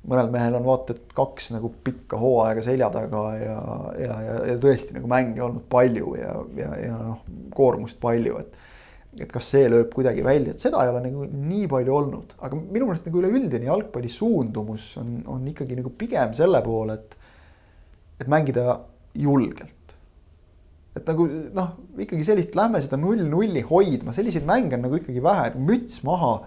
[0.06, 3.56] mõnel mehel on vaata, et kaks nagu pikka hooaega selja taga ja,
[3.98, 8.64] ja, ja, ja tõesti nagu mänge olnud palju ja, ja, ja noh, koormust palju, et
[9.16, 12.58] et kas see lööb kuidagi välja, et seda ei ole nagu nii palju olnud, aga
[12.58, 17.16] minu meelest nagu üleüldine jalgpalli suundumus on, on ikkagi nagu pigem selle poole, et
[18.20, 18.80] et mängida
[19.16, 19.72] julgelt.
[20.96, 25.50] et nagu noh, ikkagi sellist, lähme seda null-nulli hoidma, selliseid mänge on nagu ikkagi vähe,
[25.50, 26.38] et müts maha,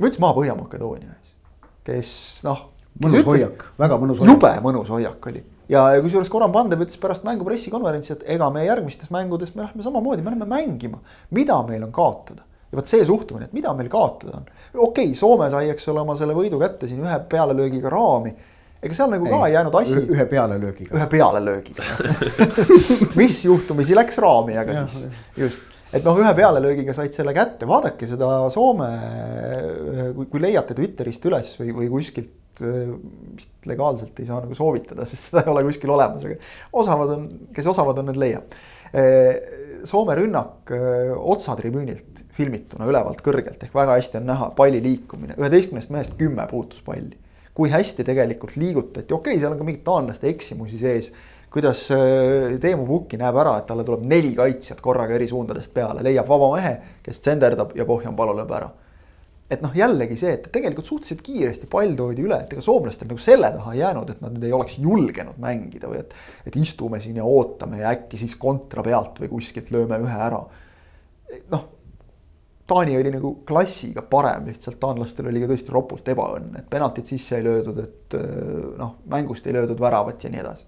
[0.00, 1.36] müts maha Põhja-Makedoonia ees,
[1.84, 2.16] kes
[2.48, 2.64] noh.
[3.04, 4.32] mõnus hoiak, väga mõnus hoiak.
[4.32, 8.64] jube mõnus hoiak oli ja kusjuures Goran Pandev ütles pärast mängu pressikonverentsi, et ega me
[8.64, 11.00] järgmistes mängudes me lähme samamoodi, me läheme mängima.
[11.30, 12.48] mida meil on kaotada?
[12.70, 14.46] ja vot see suhtumine, et mida meil kaotada on.
[14.74, 18.34] okei okay,, Soome sai, eks ole, oma selle võidu kätte siin ühe pealelöögiga raami.
[18.82, 20.04] Ega seal nagu ei, ka ei jäänud asi.
[20.04, 20.94] ühe pealelöögiga.
[20.98, 21.82] ühe pealelöögiga
[23.20, 27.66] mis juhtumisi läks raami, aga ja, siis just et noh, ühe pealelöögiga said selle kätte,
[27.68, 28.90] vaadake seda Soome,
[30.16, 32.90] kui, kui leiate Twitterist üles või, või kuskilt Äh,
[33.38, 36.36] vist legaalselt ei saa nagu soovitada, sest seda ei ole kuskil olemas, aga
[36.80, 38.58] osavad on, kes osavad on, need leiab.
[38.90, 39.30] Äh,
[39.86, 45.92] Soome rünnak äh, otsatribüünilt filmituna ülevalt kõrgelt ehk väga hästi on näha palli liikumine, üheteistkümnest
[45.94, 47.14] mehest kümme puutus palli.
[47.58, 51.12] Kui hästi tegelikult liigutati, okei okay,, seal on ka mingit taanlaste eksimusi sees
[51.50, 51.86] kuidas
[52.60, 56.50] Teemu Pukki näeb ära, et talle tuleb neli kaitsjat korraga eri suundadest peale, leiab vaba
[56.58, 58.68] mehe, kes tsenderdab ja Pohjan Palo lööb ära
[59.48, 63.22] et noh, jällegi see, et tegelikult suhteliselt kiiresti pall toodi üle, et ega soomlastel nagu
[63.22, 66.12] selle taha ei jäänud, et nad nüüd ei oleks julgenud mängida või et.
[66.44, 70.42] et istume siin ja ootame ja äkki siis kontra pealt või kuskilt lööme ühe ära.
[71.54, 71.64] noh,
[72.68, 77.38] Taani oli nagu klassiga parem, lihtsalt taanlastel oli ka tõesti ropult ebaõnn, et penaltid sisse
[77.38, 78.16] ei löödud, et
[78.76, 80.66] noh, mängust ei löödud väravat ja nii edasi.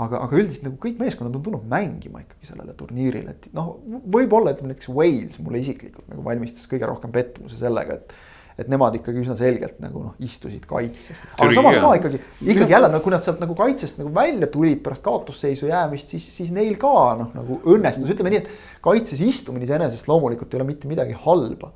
[0.00, 4.54] Aga, aga üldiselt nagu kõik meeskonnad on tulnud mängima ikkagi sellele turniirile, et noh, võib-olla
[4.54, 8.14] ütleme näiteks Wales mulle isiklikult nagu valmistas kõige rohkem pettumuse sellega, et
[8.60, 11.20] et nemad ikkagi üsna selgelt nagu noh, istusid kaitses.
[11.36, 14.82] aga samas ka ikkagi, ikkagi jälle no kui nad sealt nagu kaitsest nagu välja tulid
[14.84, 19.68] pärast kaotusseisu jäämist, siis, siis neil ka noh, nagu õnnestus, ütleme nii, et kaitses istumine
[19.68, 21.72] iseenesest loomulikult ei ole mitte midagi halba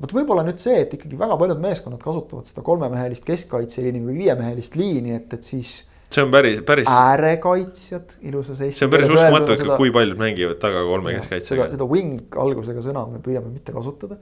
[0.00, 4.76] vot võib-olla nüüd see, et ikkagi väga paljud meeskonnad kasutavad seda kolmemehelist keskkaitseliini või viiemehelist
[4.80, 6.88] liini, et, et siis see on päris, päris.
[6.88, 11.68] äärekaitsjad ilusas eesti see on päris uskumatu, et kui paljud mängivad taga kolme keskkaitsega.
[11.76, 14.18] seda wing algusega sõna me püüame mitte kasutada.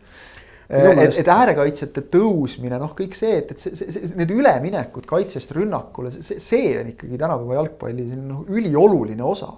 [0.70, 6.12] Et, et äärekaitsjate tõusmine, noh, kõik see, et, et see, see, need üleminekud kaitsest rünnakule,
[6.14, 9.52] see, see on ikkagi tänapäeva jalgpalli selline noh, ülioluline osa.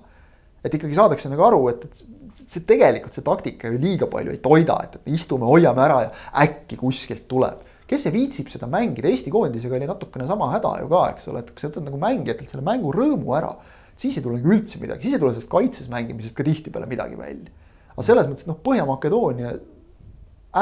[0.63, 4.41] et ikkagi saadakse nagu aru, et, et see tegelikult see taktika ju liiga palju ei
[4.43, 6.11] toida, et, et me istume, hoiame ära ja
[6.45, 10.89] äkki kuskilt tuleb kes see viitsib seda mängida, Eesti koondisega oli natukene sama häda ju
[10.89, 13.51] ka, eks ole, et kui sa võtad nagu mängijatelt selle mängu rõõmu ära,
[13.99, 17.19] siis ei tule nagu üldse midagi, siis ei tule sellest kaitses mängimisest ka tihtipeale midagi
[17.19, 17.53] välja.
[17.93, 19.53] aga selles mõttes noh, Põhja-Makedoonia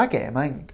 [0.01, 0.71] äge mäng.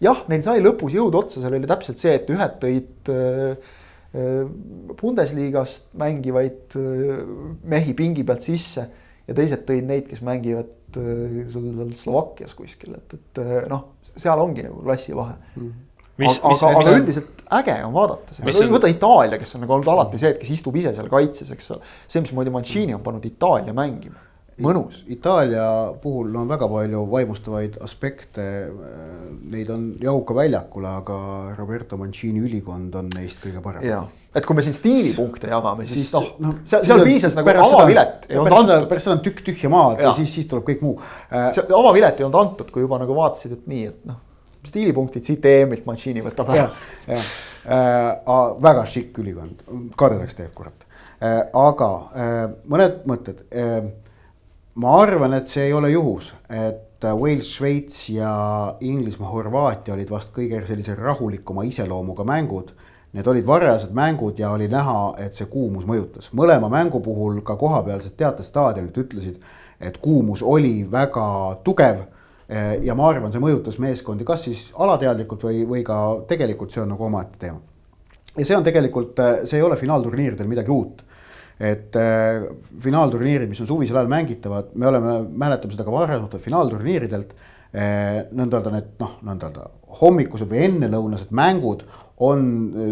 [0.00, 3.76] jah, neil sai lõpus jõud otsa, seal oli täpselt see, et ühed tõid äh,
[4.16, 7.20] äh Bundesliga-st mängivaid äh,
[7.62, 8.88] mehi pingi pealt sisse
[9.26, 13.40] ja teised tõid neid, kes mängivad sul seal Slovakkias kuskil, et, et
[13.70, 15.68] noh, seal ongi nagu klassivahe mm.
[15.68, 15.86] -hmm
[16.20, 16.90] mis, aga, mis, aga mis...
[17.00, 20.52] üldiselt äge on vaadata seda, võta Itaalia, kes on nagu olnud alati see, et kes
[20.56, 21.92] istub ise seal kaitses, eks ole.
[22.04, 24.20] see, mismoodi Mancini on pannud Itaalia mängima,
[24.64, 25.02] mõnus.
[25.10, 25.64] Itaalia
[26.02, 28.46] puhul on väga palju vaimustavaid aspekte.
[29.50, 31.18] Neid on jahuka väljakul, aga
[31.58, 33.84] Roberto Mancini ülikond on neist kõige parem.
[33.86, 34.00] ja,
[34.34, 38.40] et kui me siin stiilipunkte jagame, siis noh no, seal, seal piisas nagu avavilet ei
[38.40, 38.88] olnud antud.
[38.90, 40.96] pärast seda on tükk tühja maad ja, ja siis, siis tuleb kõik muu.
[41.30, 44.26] see avavilet ei olnud antud, kui juba nagu vaatasid, et nii, et noh
[44.66, 46.68] stiilipunktid siit EM-ilt Mancini võtab ära.
[47.08, 47.32] jah,
[47.64, 49.64] äh, väga šikk ülikond,
[49.98, 50.86] kardetaks teeb kurat
[51.20, 51.48] äh,.
[51.56, 53.90] aga äh, mõned mõtted äh,.
[54.74, 58.30] Ma arvan, et see ei ole juhus, et Wales, Šveits ja
[58.80, 62.74] Inglismaa, Horvaatia olid vast kõige sellise rahulikuma iseloomuga mängud.
[63.12, 66.30] Need olid varajased mängud ja oli näha, et see kuumus mõjutas.
[66.32, 69.40] mõlema mängu puhul ka kohapealsed teatestaadionid ütlesid,
[69.80, 72.04] et kuumus oli väga tugev
[72.50, 75.96] Eh, ja ma arvan, see mõjutas meeskondi, kas siis alateadlikult või, või ka
[76.26, 77.60] tegelikult see on nagu omaette teema.
[78.34, 81.04] ja see on tegelikult, eh, see ei ole finaalturniiridel midagi uut.
[81.60, 82.46] Et äh,
[82.80, 87.34] finaalturniirid, mis on suvisel ajal mängitavad, me oleme, mäletame seda ka varasemalt finaalturniiridelt
[87.76, 88.22] äh,.
[88.32, 89.66] nõnda öelda need noh, nõnda öelda
[90.00, 91.84] hommikused või ennelõunased mängud
[92.20, 92.40] on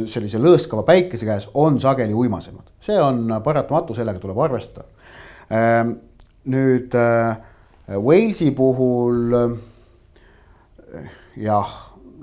[0.08, 2.68] sellise lõõskava päikese käes, on sageli uimasemad.
[2.84, 4.84] see on paratamatu, sellega tuleb arvestada
[5.48, 5.94] äh,.
[6.52, 7.38] nüüd äh,
[7.88, 9.32] Walesi puhul
[11.40, 11.72] jah,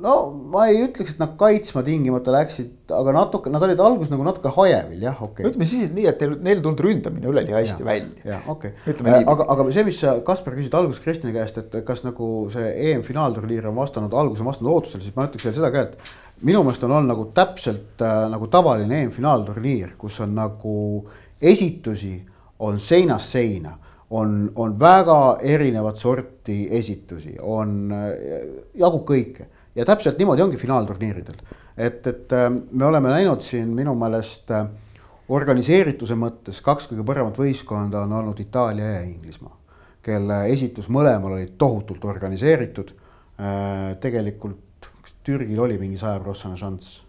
[0.01, 0.15] no
[0.51, 4.51] ma ei ütleks, et nad kaitsma tingimata läksid, aga natuke, nad olid alguses nagu natuke
[4.55, 5.51] hajevil, jah, okei okay..
[5.51, 8.25] ütleme siis nii, et neil, neil tulnud ründamine üleni hästi ja, välja.
[8.33, 12.03] jah, okei okay., aga, aga see, mis sa, Kaspar, küsid alguses Kristjani käest, et kas
[12.05, 15.87] nagu see EM-finaalturniir on vastanud, algus on vastanud ootustele, siis ma ütleks veel seda ka,
[15.87, 20.77] et minu meelest on olnud nagu täpselt äh, nagu tavaline EM-finaalturniir, kus on nagu
[21.41, 22.17] esitusi
[22.65, 23.77] on seinast seina
[24.15, 27.89] on, on väga erinevat sorti esitusi, on,
[28.77, 31.38] jagub kõike ja täpselt niimoodi ongi finaalturniiridel.
[31.78, 34.67] et, et äh, me oleme näinud siin minu meelest äh,
[35.30, 39.57] organiseerituse mõttes kaks kõige paremat võistkonda on olnud Itaalia ja Inglismaa,
[40.01, 42.93] kelle esitus mõlemal oli tohutult organiseeritud.
[43.39, 44.91] Äh, tegelikult
[45.26, 47.04] Türgil oli mingi sajaprotsene šanss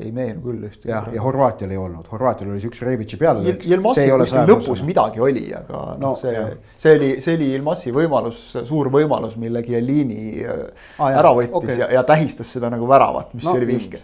[0.00, 0.90] ei meenu küll ühtegi.
[0.90, 3.44] jah, ja Horvaatial ei olnud, Horvaatial oli see üks Rebici peale.
[3.68, 6.44] Ilmassi kuskil lõpus midagi oli, aga no, noh, see,
[6.80, 11.80] see oli, see oli Ilmassi võimalus, suur võimalus, mille Chiellini ah, ära võttis okay.
[11.84, 14.02] ja, ja tähistas seda nagu väravat, mis no, oli vinge.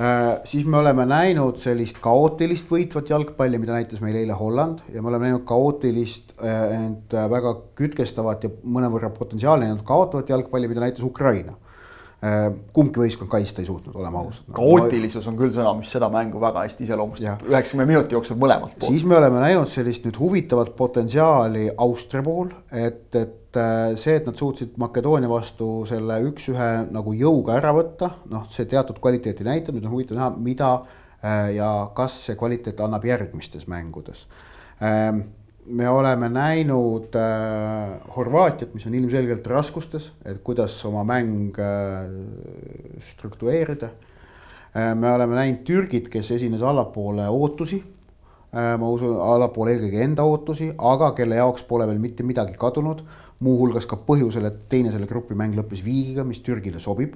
[0.00, 5.02] Äh, siis me oleme näinud sellist kaootilist võitvat jalgpalli, mida näitas meil eile Holland ja
[5.02, 10.86] me oleme näinud kaootilist äh,, ent väga kütkestavat ja mõnevõrra potentsiaali näinud kaotavat jalgpalli, mida
[10.86, 11.69] näitas Ukraina Äh,
[12.76, 14.44] kumbki võistkond kaitsta ei suutnud, oleme ausad.
[14.52, 18.92] kaootilisus on küll sõna, mis seda mängu väga hästi iseloomustab, üheksakümne minuti jooksul mõlemalt poolt.
[18.92, 24.28] siis me oleme näinud sellist nüüd huvitavat potentsiaali Austria puhul, et, et äh, see, et
[24.28, 29.78] nad suutsid Makedoonia vastu selle üks-ühe nagu jõuga ära võtta, noh, see teatud kvaliteeti näitab,
[29.78, 30.74] nüüd on huvitav näha, mida
[31.24, 34.26] äh, ja kas see kvaliteet annab järgmistes mängudes
[35.66, 42.08] me oleme näinud äh, Horvaatiat, mis on ilmselgelt raskustes, et kuidas oma mäng äh,
[43.12, 43.90] struktureerida
[44.74, 44.94] äh,.
[44.94, 48.76] me oleme näinud Türgit, kes esines allapoole ootusi äh,.
[48.78, 53.04] ma usun, allapoole eelkõige enda ootusi, aga kelle jaoks pole veel mitte midagi kadunud.
[53.40, 57.14] muuhulgas ka põhjusel, et teine selle grupi mäng lõppes viigiga, mis Türgile sobib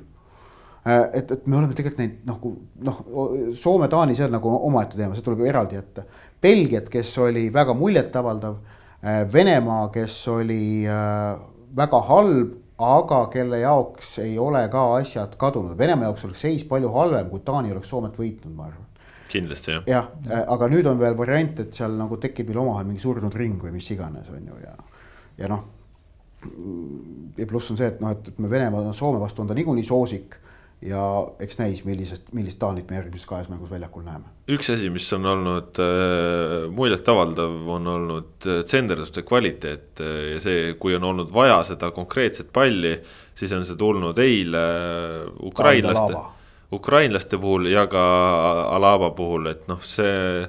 [0.86, 5.24] äh, et, et me oleme tegelikult näinud noh, noh Soome-Taani seal nagu omaette teema, see
[5.24, 6.05] tuleb eraldi jätta
[6.43, 8.57] Belgiat, kes oli väga muljetavaldav,
[9.03, 11.35] äh, Venemaa, kes oli äh,
[11.76, 16.91] väga halb, aga kelle jaoks ei ole ka asjad kadunud, Venemaa jaoks oleks seis palju
[16.95, 18.82] halvem, kui Taani oleks Soomet võitnud, ma arvan
[19.35, 19.87] kindlasti jah.
[19.91, 23.35] jah, äh, aga nüüd on veel variant, et seal nagu tekib meil omavahel mingi surnud
[23.39, 24.74] ring või mis iganes, on ju, ja,
[25.43, 25.64] ja noh.
[27.39, 29.87] ja pluss on see, et noh, et, et me Venemaa, Soome vastu on ta niikuinii
[29.87, 30.39] soosik
[30.85, 31.03] ja
[31.41, 34.28] eks näis, millisest, millist Taanit me järgmises kahes mängus väljakul näeme.
[34.51, 40.74] üks asi, mis on olnud äh, muljetavaldav, on olnud äh, tsenderduste kvaliteet äh, ja see,
[40.80, 42.95] kui on olnud vaja seda konkreetset palli,
[43.39, 46.20] siis on see tulnud eile äh, ukrainlaste,
[46.74, 48.05] ukrainlaste puhul ja ka
[48.74, 50.45] Alaba puhul, et noh, see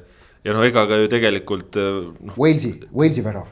[0.45, 2.35] ja noh, ega ka ju tegelikult noh.
[2.35, 3.47] Walesi, Walesi värav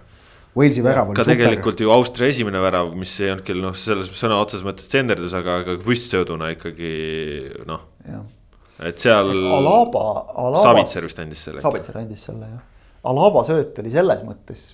[0.53, 1.35] Walesi värav oli ka super.
[1.35, 5.33] tegelikult ju Austria esimene värav, mis ei olnud küll noh, selles sõna otseses mõttes tsenderdus,
[5.37, 6.91] aga, aga püstsõuduna ikkagi
[7.69, 7.87] noh.
[8.77, 9.31] et seal.
[9.33, 10.61] Alaba, Alaba.
[10.61, 11.63] Savitser vist andis selle.
[11.63, 12.61] Savitser andis selle jah.
[13.09, 14.67] Alaba sööt oli selles mõttes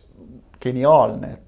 [0.62, 1.46] geniaalne, et.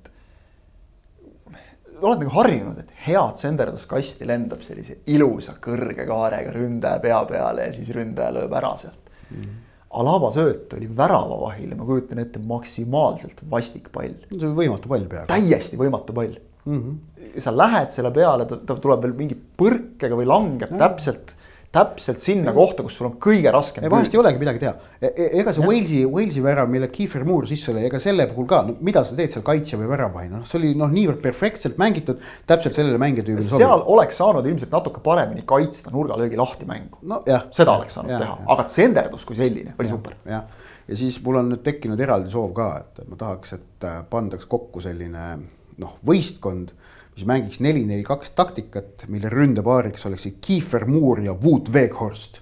[1.99, 7.75] oled nagu harjunud, et hea tsenderduskasti lendab sellise ilusa kõrge kaarega ründaja pea peale ja
[7.75, 9.43] siis ründaja lööb ära sealt mm.
[9.43, 9.59] -hmm
[9.91, 14.13] Alaba sööt oli väravavahile, ma kujutan ette, maksimaalselt vastik pall.
[14.31, 15.27] see oli võimatu pall peaaegu.
[15.33, 16.79] täiesti võimatu pall mm.
[16.79, 17.39] -hmm.
[17.43, 20.83] sa lähed selle peale, ta tuleb veel mingi põrkega või langeb mm -hmm.
[20.85, 21.35] täpselt
[21.72, 23.86] täpselt sinna kohta, kus sul on kõige raskem.
[23.91, 27.47] vahest ei olegi midagi teha e, e ega see Walesi, Walesi värav, mille Kiefer Moore
[27.47, 30.49] sisse lõi, ega selle puhul ka no,, mida sa teed seal kaitsja või väravahina, noh,
[30.49, 32.19] see oli noh, niivõrd perfektselt mängitud.
[32.49, 33.63] täpselt sellele mängijatüübile sobib.
[33.63, 37.22] seal oleks saanud ilmselt natuke paremini kaitsta nurgalöögi lahti mängu no,.
[37.55, 40.19] seda oleks saanud ja, teha, aga tsenderdus kui selline oli ja, super.
[40.28, 44.01] jah, ja siis mul on nüüd tekkinud eraldi soov ka, et ma tahaks, et äh,
[44.11, 45.32] pandaks kokku selline
[45.80, 46.76] noh, võistkond
[47.22, 52.41] mis mängiks neli-neli-kaks taktikat, mille ründepaariks oleksid Kiefer Moore ja Wout Weghorst.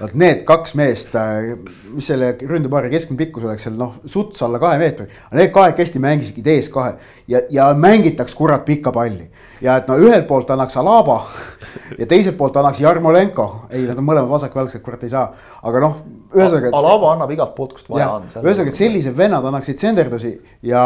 [0.00, 1.54] vot need kaks meest, äh,
[1.92, 5.08] mis selle ründepaari keskmine pikkus oleks seal noh, suts alla kahe meetri.
[5.32, 6.94] Need kahekesti mängisidki ees kahe
[7.28, 9.30] ja, ja mängitaks kurat pikka palli.
[9.62, 11.20] Ja et no ühelt poolt annaks Alaba
[11.98, 15.28] ja teiselt poolt annaks Jarmolenko, ei, nad on mõlemad vasakjalgsed, kurat ei saa,
[15.62, 16.00] aga noh
[16.32, 16.72] ühesõnaga.
[16.76, 18.26] Alaba annab igalt poolt, kust vaja on.
[18.40, 20.32] ühesõnaga, et sellised vennad annaksid senderdusi
[20.66, 20.82] ja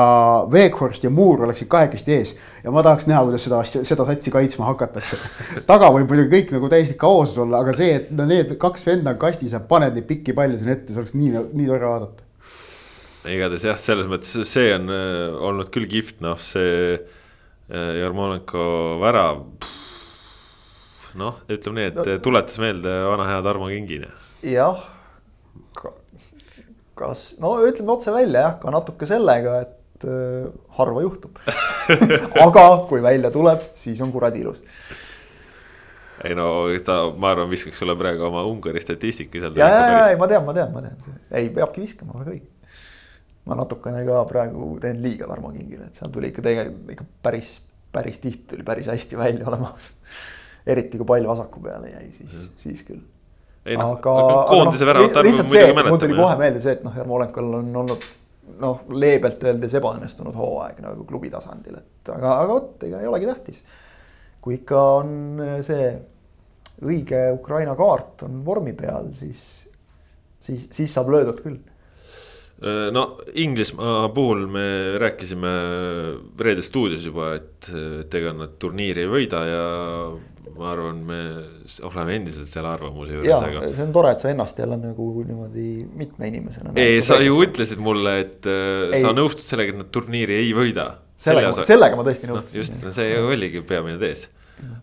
[0.53, 2.35] Weghorst ja Moore oleksid kahekesti ees.
[2.65, 5.19] ja ma tahaks näha, kuidas seda asja, seda satsi kaitsma hakatakse
[5.71, 9.15] taga võib muidugi kõik nagu täiesti kaoses olla, aga see, et no need kaks venda
[9.15, 12.27] on kastis ja paned neid pikki palle sinna ette, see oleks nii, nii tore vaadata.
[13.31, 17.15] igatahes jah, selles mõttes see on äh, olnud küll kihvt, noh, see äh,
[17.69, 18.67] Jarmolenko
[19.03, 19.41] värav.
[21.17, 24.11] noh, ütleme nii, et no, tuletas meelde vana hea Tarmo Kingini.
[24.47, 24.85] jah
[26.97, 30.47] kas, no ütleme otse välja jah, ka natuke sellega, et äh,
[30.79, 31.41] harva juhtub
[32.47, 34.63] aga kui välja tuleb, siis on kuradi ilus.
[36.25, 36.49] ei no
[36.85, 39.61] ta, ma arvan, viskaks sulle praegu oma Ungari statistika seal.
[39.61, 42.49] ja, ja, ja, ei ma tean, ma tean, ma tean, ei peabki viskama, väga õige.
[43.47, 47.51] Ma natukene ka praegu teen liiga Tarmo Kingile, et seal tuli ikka tegelikult ikka päris,
[47.95, 50.17] päris tihti tuli päris hästi välja, oleme ausad
[50.67, 53.03] eriti kui pall vasaku peale jäi, siis, siis küll.
[53.67, 55.91] ei noh, koondise no, väravat arvu muidugi mäletame.
[55.93, 58.09] mul tuli kohe meelde see, et noh, Jarmo Olenkal on olnud
[58.63, 63.31] noh, leebelt öeldes ebaõnnestunud hooaeg nagu klubi tasandil, et aga, aga vot, ega ei olegi
[63.31, 63.63] tähtis.
[64.43, 65.15] kui ikka on
[65.67, 65.87] see
[66.83, 69.47] õige Ukraina kaart on vormi peal, siis,
[70.43, 71.76] siis, siis saab löödud küll Äh,
[72.93, 73.03] no
[73.37, 75.51] Inglismaa puhul me rääkisime
[76.41, 77.69] Reede stuudios juba, et,
[78.01, 79.65] et ega nad turniiri ei võida ja
[80.57, 81.19] ma arvan, me
[81.85, 83.29] oleme endiselt selle arvamuse juures.
[83.29, 85.67] jaa aga..., see on tore, et sa ennast jälle nagu niimoodi
[86.01, 86.73] mitme inimesena.
[86.81, 89.03] ei, sa ju ütlesid mulle, et äh, ei.
[89.05, 90.89] sa nõustud sellega, et nad turniiri ei võida.
[91.21, 92.87] sellega, Selle sellega ma tõesti nõustusin no,.
[92.87, 94.29] just, see oligi peamine tees.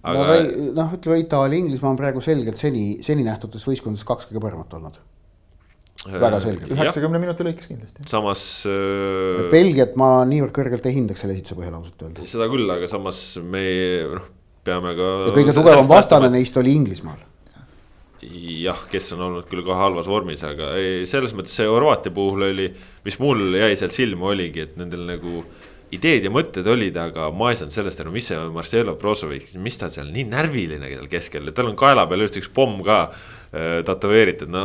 [0.04, 0.38] aga no,
[0.78, 5.02] noh, ütleme Itaalia, Inglismaa on praegu selgelt seni, seni nähtutes võistkondades kaks kõige paremat olnud
[6.12, 6.72] väga selgelt.
[6.74, 8.06] üheksakümne minuti lõikes kindlasti.
[8.12, 9.44] samas äh,.
[9.52, 12.30] Belgiat ma niivõrd kõrgelt ei hindaks selle esituse põhjal ausalt öelda.
[12.30, 13.66] seda küll, aga samas me
[14.12, 14.32] noh,
[14.68, 15.12] peame ka.
[15.36, 17.22] kõige tugevam vastane neist oli Inglismaal.
[18.24, 22.50] jah, kes on olnud küll ka halvas vormis, aga ei, selles mõttes see Horvaatia puhul
[22.50, 22.72] oli,
[23.04, 25.44] mis mul jäi sealt silma, oligi, et nendel nagu
[25.94, 29.78] ideed ja mõtted olid, aga ma ei saanud sellest aru, mis see Marcelo Brozovic, mis
[29.78, 33.43] ta seal nii närviline seal keskel, tal on kaela peal just üks pomm ka Äh,
[33.54, 34.64] tätoveeritud, no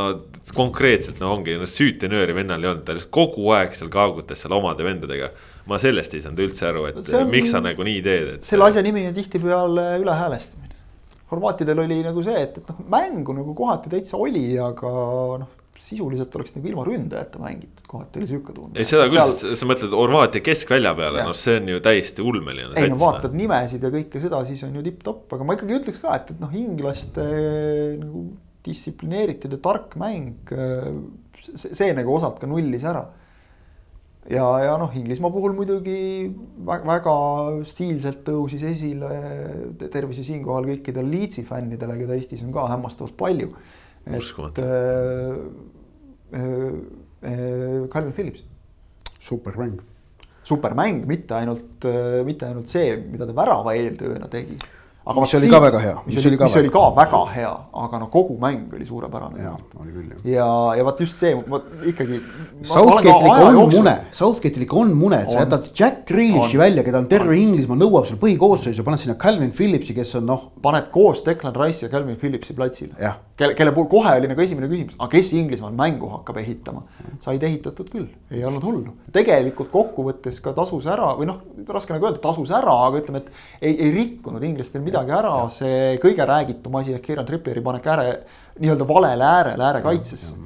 [0.56, 4.54] konkreetselt no ongi, no süütenööri vennal ei olnud, ta lihtsalt kogu aeg seal kaagutas seal
[4.56, 5.28] omade vendadega.
[5.68, 8.46] ma sellest ei saanud üldse aru, et on, miks sa nagu nii teed, et.
[8.46, 10.72] selle asja nimi on tihtipeale ülehäälestamine.
[11.28, 14.92] horvaatidel oli nagu see, et, et noh, mängu nagu kohati täitsa oli, aga
[15.44, 18.74] noh sisuliselt oleks nagu ilma ründajata mängitud, kohati oli sihuke tunne.
[18.74, 22.72] ei, seda küll seal..., sa mõtled Horvaatia keskvälja peale, noh, see on ju täiesti ulmeline.
[22.74, 26.02] ei no vaatad nimesid ja kõike seda, siis on ju tipp-topp, aga ma ikkagi ütleks
[26.02, 27.28] ka, et, et noh, inglaste
[28.00, 28.26] nagu
[28.68, 30.52] distsiplineeritud ja tark mäng,
[31.48, 33.04] see, see nagu osalt ka nullis ära.
[34.28, 36.28] ja, ja noh, Inglismaa puhul muidugi
[36.68, 37.16] väga, väga
[37.68, 39.10] stiilselt tõusis esile,
[39.92, 43.52] tervise siinkohal kõikidele Leedsi fännidele, keda Eestis on ka hämmastavalt palju.
[44.18, 44.62] uskumatu.
[44.62, 45.36] Äh,
[46.32, 46.72] äh,
[47.22, 48.44] äh, Calvin Phillips.
[49.20, 49.80] supermäng.
[50.48, 51.84] supermäng, mitte ainult,
[52.24, 54.56] mitte ainult see, mida ta värava eeltööna tegi
[55.08, 55.94] aga mis oli ka väga hea.
[56.06, 57.52] mis oli, mis oli ka väga hea,
[57.84, 59.42] aga noh, kogu mäng oli suurepärane.
[59.42, 60.26] jaa, oli küll jah.
[60.34, 60.48] ja,
[60.78, 62.20] ja vot just see, vot ikkagi.
[62.68, 67.00] Southgate'il ikka on mune, Southgate'il ikka on mune, et sa jätad Jack Grealishi välja, keda
[67.02, 70.50] on terve Inglismaa nõuab seal põhikoosseisu, paned sinna Calvin Phillipsi, kes on noh.
[70.62, 72.94] paned koos Declan Rice'i ja Calvin Phillipsi platsile.
[73.38, 76.82] Kelle, kelle puhul kohe oli nagu esimene küsimus, aga kes Inglismaal mängu hakkab ehitama.
[77.22, 78.96] said ehitatud küll, ei olnud hullu.
[79.14, 83.32] tegelikult kokkuvõttes ka tasus ära või noh, raske nagu öelda, tasus ära, aga ütleme, et
[83.62, 88.14] ei, ei rikkunud inglastel midagi ära, see kõige räägitum asi ehk Kieran Tripperi panek ääre,
[88.58, 90.36] nii-öelda valele äärele, äärekaitsesse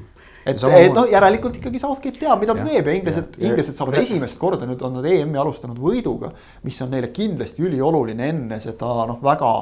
[0.46, 4.38] et, et noh, järelikult ikkagi Southgate teab, mida ta teeb ja inglased, inglased saavad esimest
[4.40, 6.32] korda nüüd on nad EM-i alustanud võiduga.
[6.66, 9.52] mis on neile kindlasti ülioluline enne seda noh, väga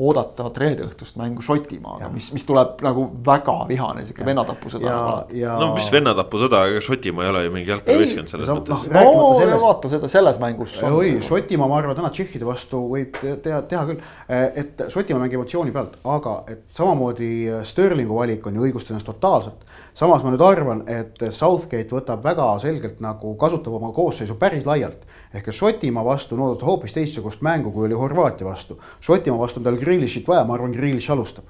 [0.00, 4.94] oodatavat reedeõhtust mängu Šotimaaga, mis, mis tuleb nagu väga vihane sihuke vennatapusõda.
[5.36, 5.56] Ja...
[5.60, 8.86] no mis vennatapusõda, ega Šotimaa ei ole ju mingi jalgpallivõistkond selles mõttes.
[8.94, 9.64] no, no sellest...
[9.64, 10.78] vaata seda selles mängus.
[10.88, 14.04] oi, Šotimaa, ma arvan, täna Tšehhide vastu võib teha, teha küll.
[14.30, 17.32] et Šotimaa mängib emotsiooni pealt, aga et samamoodi
[17.68, 19.68] Sterlingu valik on ju õigustas ennast totaalselt
[20.00, 25.02] samas ma nüüd arvan, et Southgate võtab väga selgelt nagu, kasutab oma koosseisu päris laialt.
[25.34, 28.78] ehk Šotimaa vastu on oodata hoopis teistsugust mängu, kui oli Horvaatia vastu.
[29.00, 31.44] Šotimaa vastu on tal Grealishit vaja, ma arvan, Grealish alustab.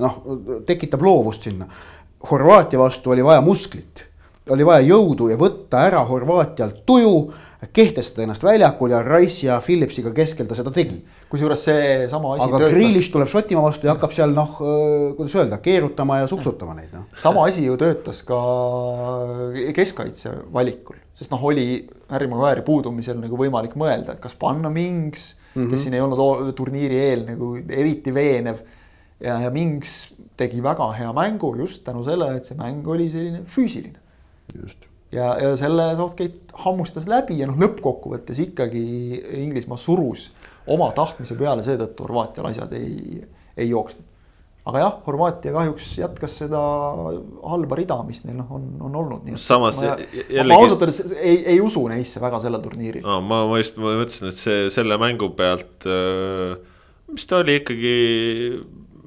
[0.00, 0.22] noh,
[0.66, 1.66] tekitab loovust sinna.
[2.30, 4.04] Horvaatia vastu oli vaja musklit,
[4.48, 7.32] oli vaja jõudu ja võtta ära Horvaatialt tuju
[7.68, 10.96] kehtestada ennast väljakul ja Rice ja Phillipsiga keskel ta seda tegi.
[11.28, 12.46] kusjuures seesama asi.
[12.48, 12.70] aga.
[12.72, 14.56] Grealish tuleb Šotimaa vastu ja hakkab seal noh,
[15.18, 17.04] kuidas öelda, keerutama ja suksutama neid noh.
[17.20, 18.40] sama asi ju töötas ka
[19.76, 25.34] keskkaitse valikul, sest noh, oli Harry Maguire'i puudumisel nagu võimalik mõelda, et kas panna Mings
[25.34, 25.70] mm, -hmm.
[25.70, 25.82] kes mhm.
[25.84, 28.64] siin ei olnud turniiri eel nagu eriti veenev.
[29.20, 33.44] ja, ja Mings tegi väga hea mängu just tänu sellele, et see mäng oli selline
[33.44, 34.00] füüsiline.
[34.62, 38.84] just ja, ja selle Southgate hammustas läbi ja noh, lõppkokkuvõttes ikkagi
[39.42, 40.28] Inglismaa surus
[40.70, 43.20] oma tahtmise peale, seetõttu Horvaatial asjad ei,
[43.56, 44.06] ei jooksnud.
[44.70, 46.60] aga jah, Horvaatia kahjuks jätkas seda
[47.52, 49.30] halba rida, mis neil noh, on, on olnud.
[49.40, 50.50] samas ma, jällegi.
[50.52, 53.20] ma ausalt öeldes ei, ei usu neisse väga sellel turniiril no,.
[53.24, 55.88] ma, ma just, ma mõtlesin, et see selle mängu pealt,
[57.10, 57.96] mis ta oli ikkagi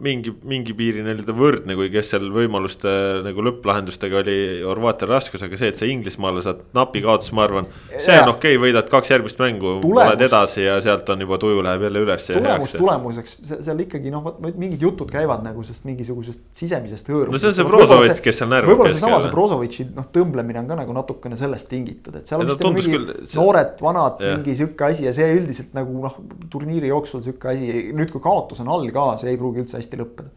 [0.04, 2.92] mingi, mingi piiri nii-öelda võrdne, kui kes seal võimaluste
[3.26, 7.70] nagu lõpplahendustega oli Horvaatial raskus, aga see, et sa Inglismaale saad napi kaotuse, ma arvan.
[7.94, 11.64] see on okei okay,, võidad kaks järgmist mängu, oled edasi ja sealt on juba tuju
[11.66, 12.28] läheb jälle üles.
[12.30, 17.34] tulemus tulemuseks, seal ikkagi noh, vot mingid jutud käivad nagu sellest mingisugusest sisemisest hõõrust.
[17.34, 18.74] no see on see Brozovitš, kes seal närvab.
[18.74, 22.52] võib-olla seesama see Brozovitši noh, tõmblemine on ka nagu natukene sellest tingitud, et seal on
[22.52, 23.40] vist nagu mingi küll, see...
[23.40, 26.18] noored, vanad, mingi sihuke asi ja see üldiselt nagu noh,
[26.54, 29.93] turniiri jooksul sihuke asi, nüüd kui kaotus on all ka, see ei pruugi üldse hästi
[30.00, 30.34] lõppeda.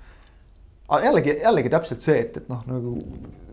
[0.86, 2.98] aga jällegi, jällegi täpselt see, et, et noh, nagu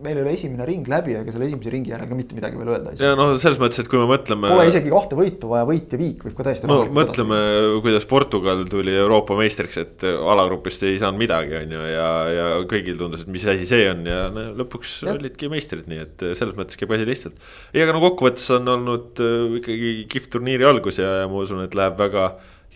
[0.04, 2.72] meil ei ole esimene ring läbi, aga selle esimese ringi järel ka mitte midagi veel
[2.74, 3.12] öelda ei saa.
[3.12, 4.52] ja noh, selles mõttes, et kui me mõtleme.
[4.52, 6.70] Pole isegi kahte võitu vaja, võit ja viik võib ka täiesti.
[6.70, 7.40] no mõtleme,
[7.86, 13.00] kuidas Portugal tuli Euroopa meistriks, et alagrupist ei saanud midagi, on ju, ja, ja kõigil
[13.00, 15.16] tundus, et mis asi see on ja no, lõpuks ja.
[15.16, 17.40] olidki meistrid, nii et selles mõttes käib asi lihtsalt.
[17.72, 21.64] ei, aga no kokkuvõttes on olnud äh, ikkagi kihvt turniiri algus ja, ja ma usun,
[21.64, 22.34] et läheb väga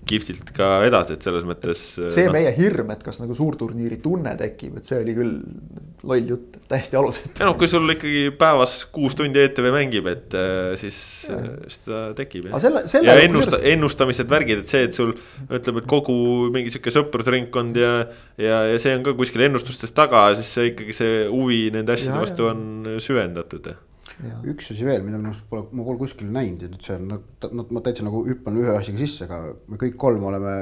[0.07, 1.83] kihvtilt ka edasi, et selles mõttes.
[1.99, 2.33] see no.
[2.35, 5.33] meie hirm, et kas nagu suurturniiri tunne tekib, et see oli küll
[6.07, 7.33] loll jutt, täiesti alusetu.
[7.39, 10.99] ja noh, kui sul ikkagi päevas kuus tundi ETV mängib, et äh, siis,
[11.33, 12.49] äh, siis ta tekib.
[12.61, 15.13] Selle, selle ja ennusta, ennustamised, värgid, et see, et sul
[15.47, 16.17] ütleme, et kogu
[16.53, 17.93] mingi sihuke sõprusringkond ja.
[18.41, 22.15] ja, ja see on ka kuskil ennustustes taga, siis see ikkagi see huvi nende asjade
[22.15, 23.73] ja, vastu on süvendatud
[24.49, 27.73] üks asi veel, mida arust pole, ma pole kuskil näinud ja nüüd see on, nad,
[27.73, 30.53] ma täitsa nagu hüppan ühe asjaga sisse, aga me kõik kolm oleme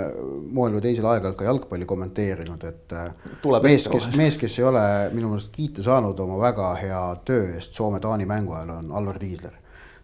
[0.57, 2.95] moel või teisel aeg-ajalt ka jalgpalli kommenteerinud, et.
[3.45, 4.83] Tuleb mees, kes, mees, kes ei ole
[5.15, 9.55] minu meelest kiita saanud oma väga hea töö eest Soome-Taani mängu ajal, on Alvar Tiisler.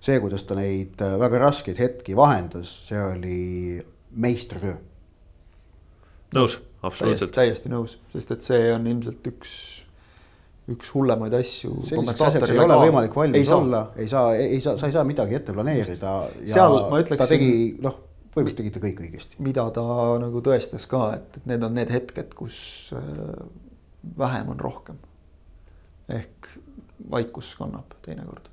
[0.02, 3.42] see, kuidas ta neid äh, väga raskeid hetki vahendas, see oli
[4.16, 4.80] meistritöö.
[6.40, 7.36] nõus, absoluutselt.
[7.36, 9.54] täiesti nõus, sest et see on ilmselt üks
[10.74, 11.74] üks hullemaid asju.
[11.88, 15.04] selliseks asjaks ei ole võimalik valmis ei olla, ei saa, ei saa, sa ei saa
[15.08, 16.16] midagi ette planeerida.
[16.46, 17.22] seal ma ütleksin.
[17.24, 17.52] ta tegi,
[17.84, 17.98] noh,
[18.32, 19.40] põhimõtteliselt tegi ta kõik õigesti.
[19.48, 19.86] mida ta
[20.24, 22.60] nagu tõestas ka, et, et need on need hetked, kus
[22.98, 23.34] äh,
[24.18, 25.00] vähem on rohkem.
[26.12, 26.52] ehk
[27.12, 28.50] vaikus kannab teinekord.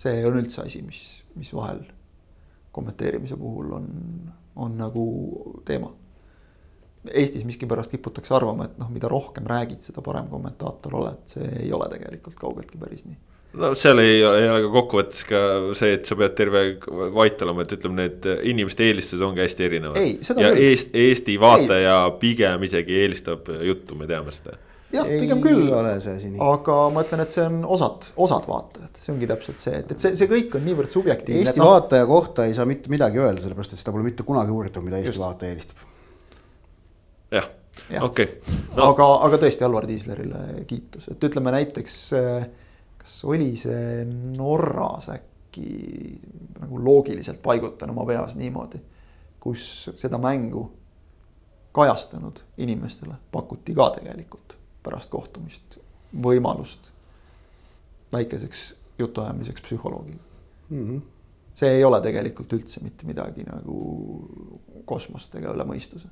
[0.00, 1.82] see on üldse asi, mis, mis vahel
[2.72, 3.88] kommenteerimise puhul on,
[4.56, 5.06] on nagu
[5.66, 5.90] teema
[7.08, 11.72] Eestis miskipärast kiputakse arvama, et noh, mida rohkem räägid, seda parem kommentaator oled, see ei
[11.72, 13.16] ole tegelikult kaugeltki päris nii
[13.58, 15.42] no seal ei, ei ole ka kokkuvõttes ka
[15.78, 16.64] see, et sa pead terve
[17.16, 20.00] vait olema, et ütleme, need inimeste eelistused ongi hästi erinevad.
[20.00, 20.64] ja küll.
[20.68, 22.18] Eest, Eesti vaataja ei.
[22.22, 24.56] pigem isegi eelistab juttu, me teame seda.
[24.94, 29.62] jah, pigem küll, aga ma ütlen, et see on osad, osad vaatajad, see ongi täpselt
[29.66, 31.48] see, et, et see, see kõik on niivõrd subjektiivne.
[31.48, 34.54] Eesti no, vaataja kohta ei saa mitte midagi öelda, sellepärast et seda pole mitte kunagi
[34.54, 35.26] uuritud, mida Eesti just.
[35.26, 35.89] vaataja eelistab
[37.30, 37.48] jah
[37.90, 38.56] ja., okei okay.
[38.76, 38.90] no..
[38.90, 41.98] aga, aga tõesti Alvar Tiislerile kiitus, et ütleme näiteks,
[43.00, 44.04] kas oli see
[44.36, 45.66] Norras äkki
[46.60, 48.80] nagu loogiliselt paigutan oma peas niimoodi,
[49.40, 50.66] kus seda mängu
[51.72, 55.78] kajastanud inimestele pakuti ka tegelikult pärast kohtumist
[56.22, 56.90] võimalust
[58.12, 58.62] väikeseks
[58.98, 60.18] jutuajamiseks psühholoogiga
[60.68, 60.88] mm.
[60.88, 61.00] -hmm.
[61.54, 63.76] see ei ole tegelikult üldse mitte midagi nagu
[64.84, 66.10] kosmost ega üle mõistuse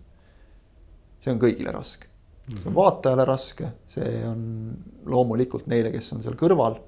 [1.22, 2.08] see on kõigile raske.
[2.48, 4.44] see on vaatajale raske, see on
[5.08, 6.78] loomulikult neile, kes on seal kõrval.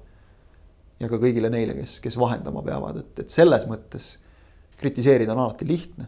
[1.01, 4.15] ja ka kõigile neile, kes, kes vahendama peavad, et, et selles mõttes
[4.77, 6.07] kritiseerida on alati lihtne.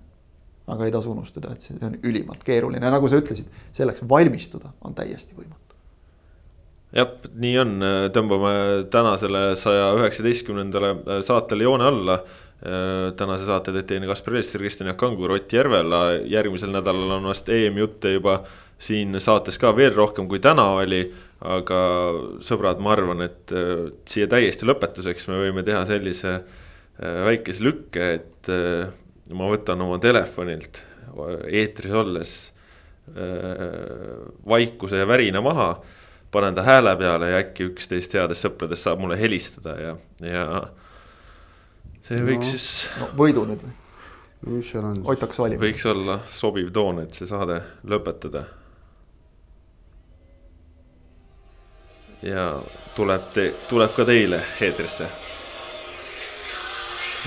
[0.68, 4.96] aga ei tasu unustada, et see on ülimalt keeruline, nagu sa ütlesid, selleks valmistuda on
[4.96, 5.64] täiesti võimatu
[6.94, 7.10] jah,
[7.42, 7.74] nii on,
[8.14, 8.54] tõmbame
[8.94, 12.18] tänasele saja üheksateistkümnendale saatele joone alla
[13.18, 17.50] tänase saate teeb teine Kaspar Elster, Kristjan Jaak Kangur, Ott Järvela, järgmisel nädalal on vast
[17.52, 18.38] EM-jutte juba
[18.80, 21.04] siin saates ka veel rohkem kui täna oli.
[21.44, 21.78] aga
[22.40, 28.08] sõbrad, ma arvan, et äh, siia täiesti lõpetuseks me võime teha sellise äh, väikese lükke,
[28.22, 28.52] et
[29.34, 30.80] ma võtan oma telefonilt
[31.52, 32.32] eetris olles
[34.48, 35.68] vaikuse ja värina maha
[36.34, 39.94] panen ta hääle peale ja äkki üksteist headest sõpradest saab mulle helistada ja,
[40.26, 40.46] ja
[42.08, 42.68] see no, võiks siis.
[43.00, 43.74] no võidu nüüd või?
[44.44, 45.00] mis seal on?
[45.08, 45.64] Ott hakkas valima.
[45.64, 48.46] võiks olla sobiv toon, et see saade lõpetada.
[52.24, 52.48] ja
[52.96, 55.08] tuleb te, tuleb ka teile eetrisse.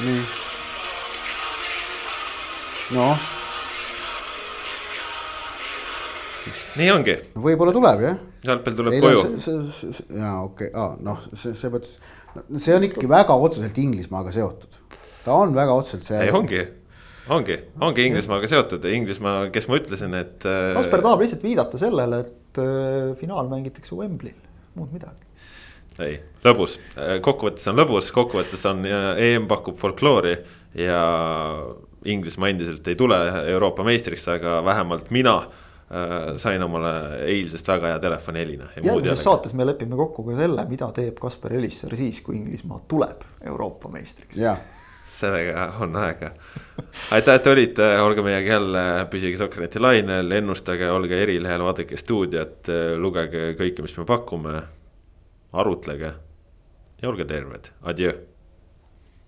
[0.04, 0.20] nii.
[2.96, 3.30] noh.
[6.76, 7.16] nii ongi.
[7.48, 8.20] võib-olla tuleb jah.
[8.44, 9.24] jalgpall tuleb Ei, koju.
[10.20, 11.96] jaa, okei okay., aa noh, see, see mõttes
[12.62, 14.80] see on ikkagi väga otseselt Inglismaaga seotud.
[15.24, 16.22] ta on väga otseselt see.
[16.24, 16.62] ei, ongi,
[17.34, 20.38] ongi, ongi Inglismaaga seotud ja Inglismaa, kes ma ütlesin, et.
[20.46, 24.38] Äh, Kasper tahab lihtsalt viidata sellele, et äh, finaal mängitakse Wembley'l,
[24.78, 25.24] muud midagi
[26.04, 30.34] ei, lõbus, äh, kokkuvõttes on lõbus, kokkuvõttes on EM pakub folkloori
[30.76, 31.02] ja
[32.06, 33.16] Inglismaa endiselt ei tule
[33.50, 35.40] Euroopa meistriks, aga vähemalt mina
[36.42, 36.92] sain omale
[37.30, 38.70] eilsest väga hea telefonihelina.
[38.76, 43.22] järgmises saates me lepime kokku ka selle, mida teeb Kaspar Elisser siis, kui Inglismaa tuleb
[43.46, 44.34] Euroopa meistriks.
[45.18, 46.32] sellega on aega.
[47.14, 53.52] aitäh, et olite, olge meiega jälle, püsige Sokkerneti lainel, ennustage, olge Erilehel, vaadake stuudiot, lugege
[53.54, 54.62] kõike, mis me pakume.
[55.52, 56.12] arutlege
[57.02, 58.35] ja olge terved, adjöö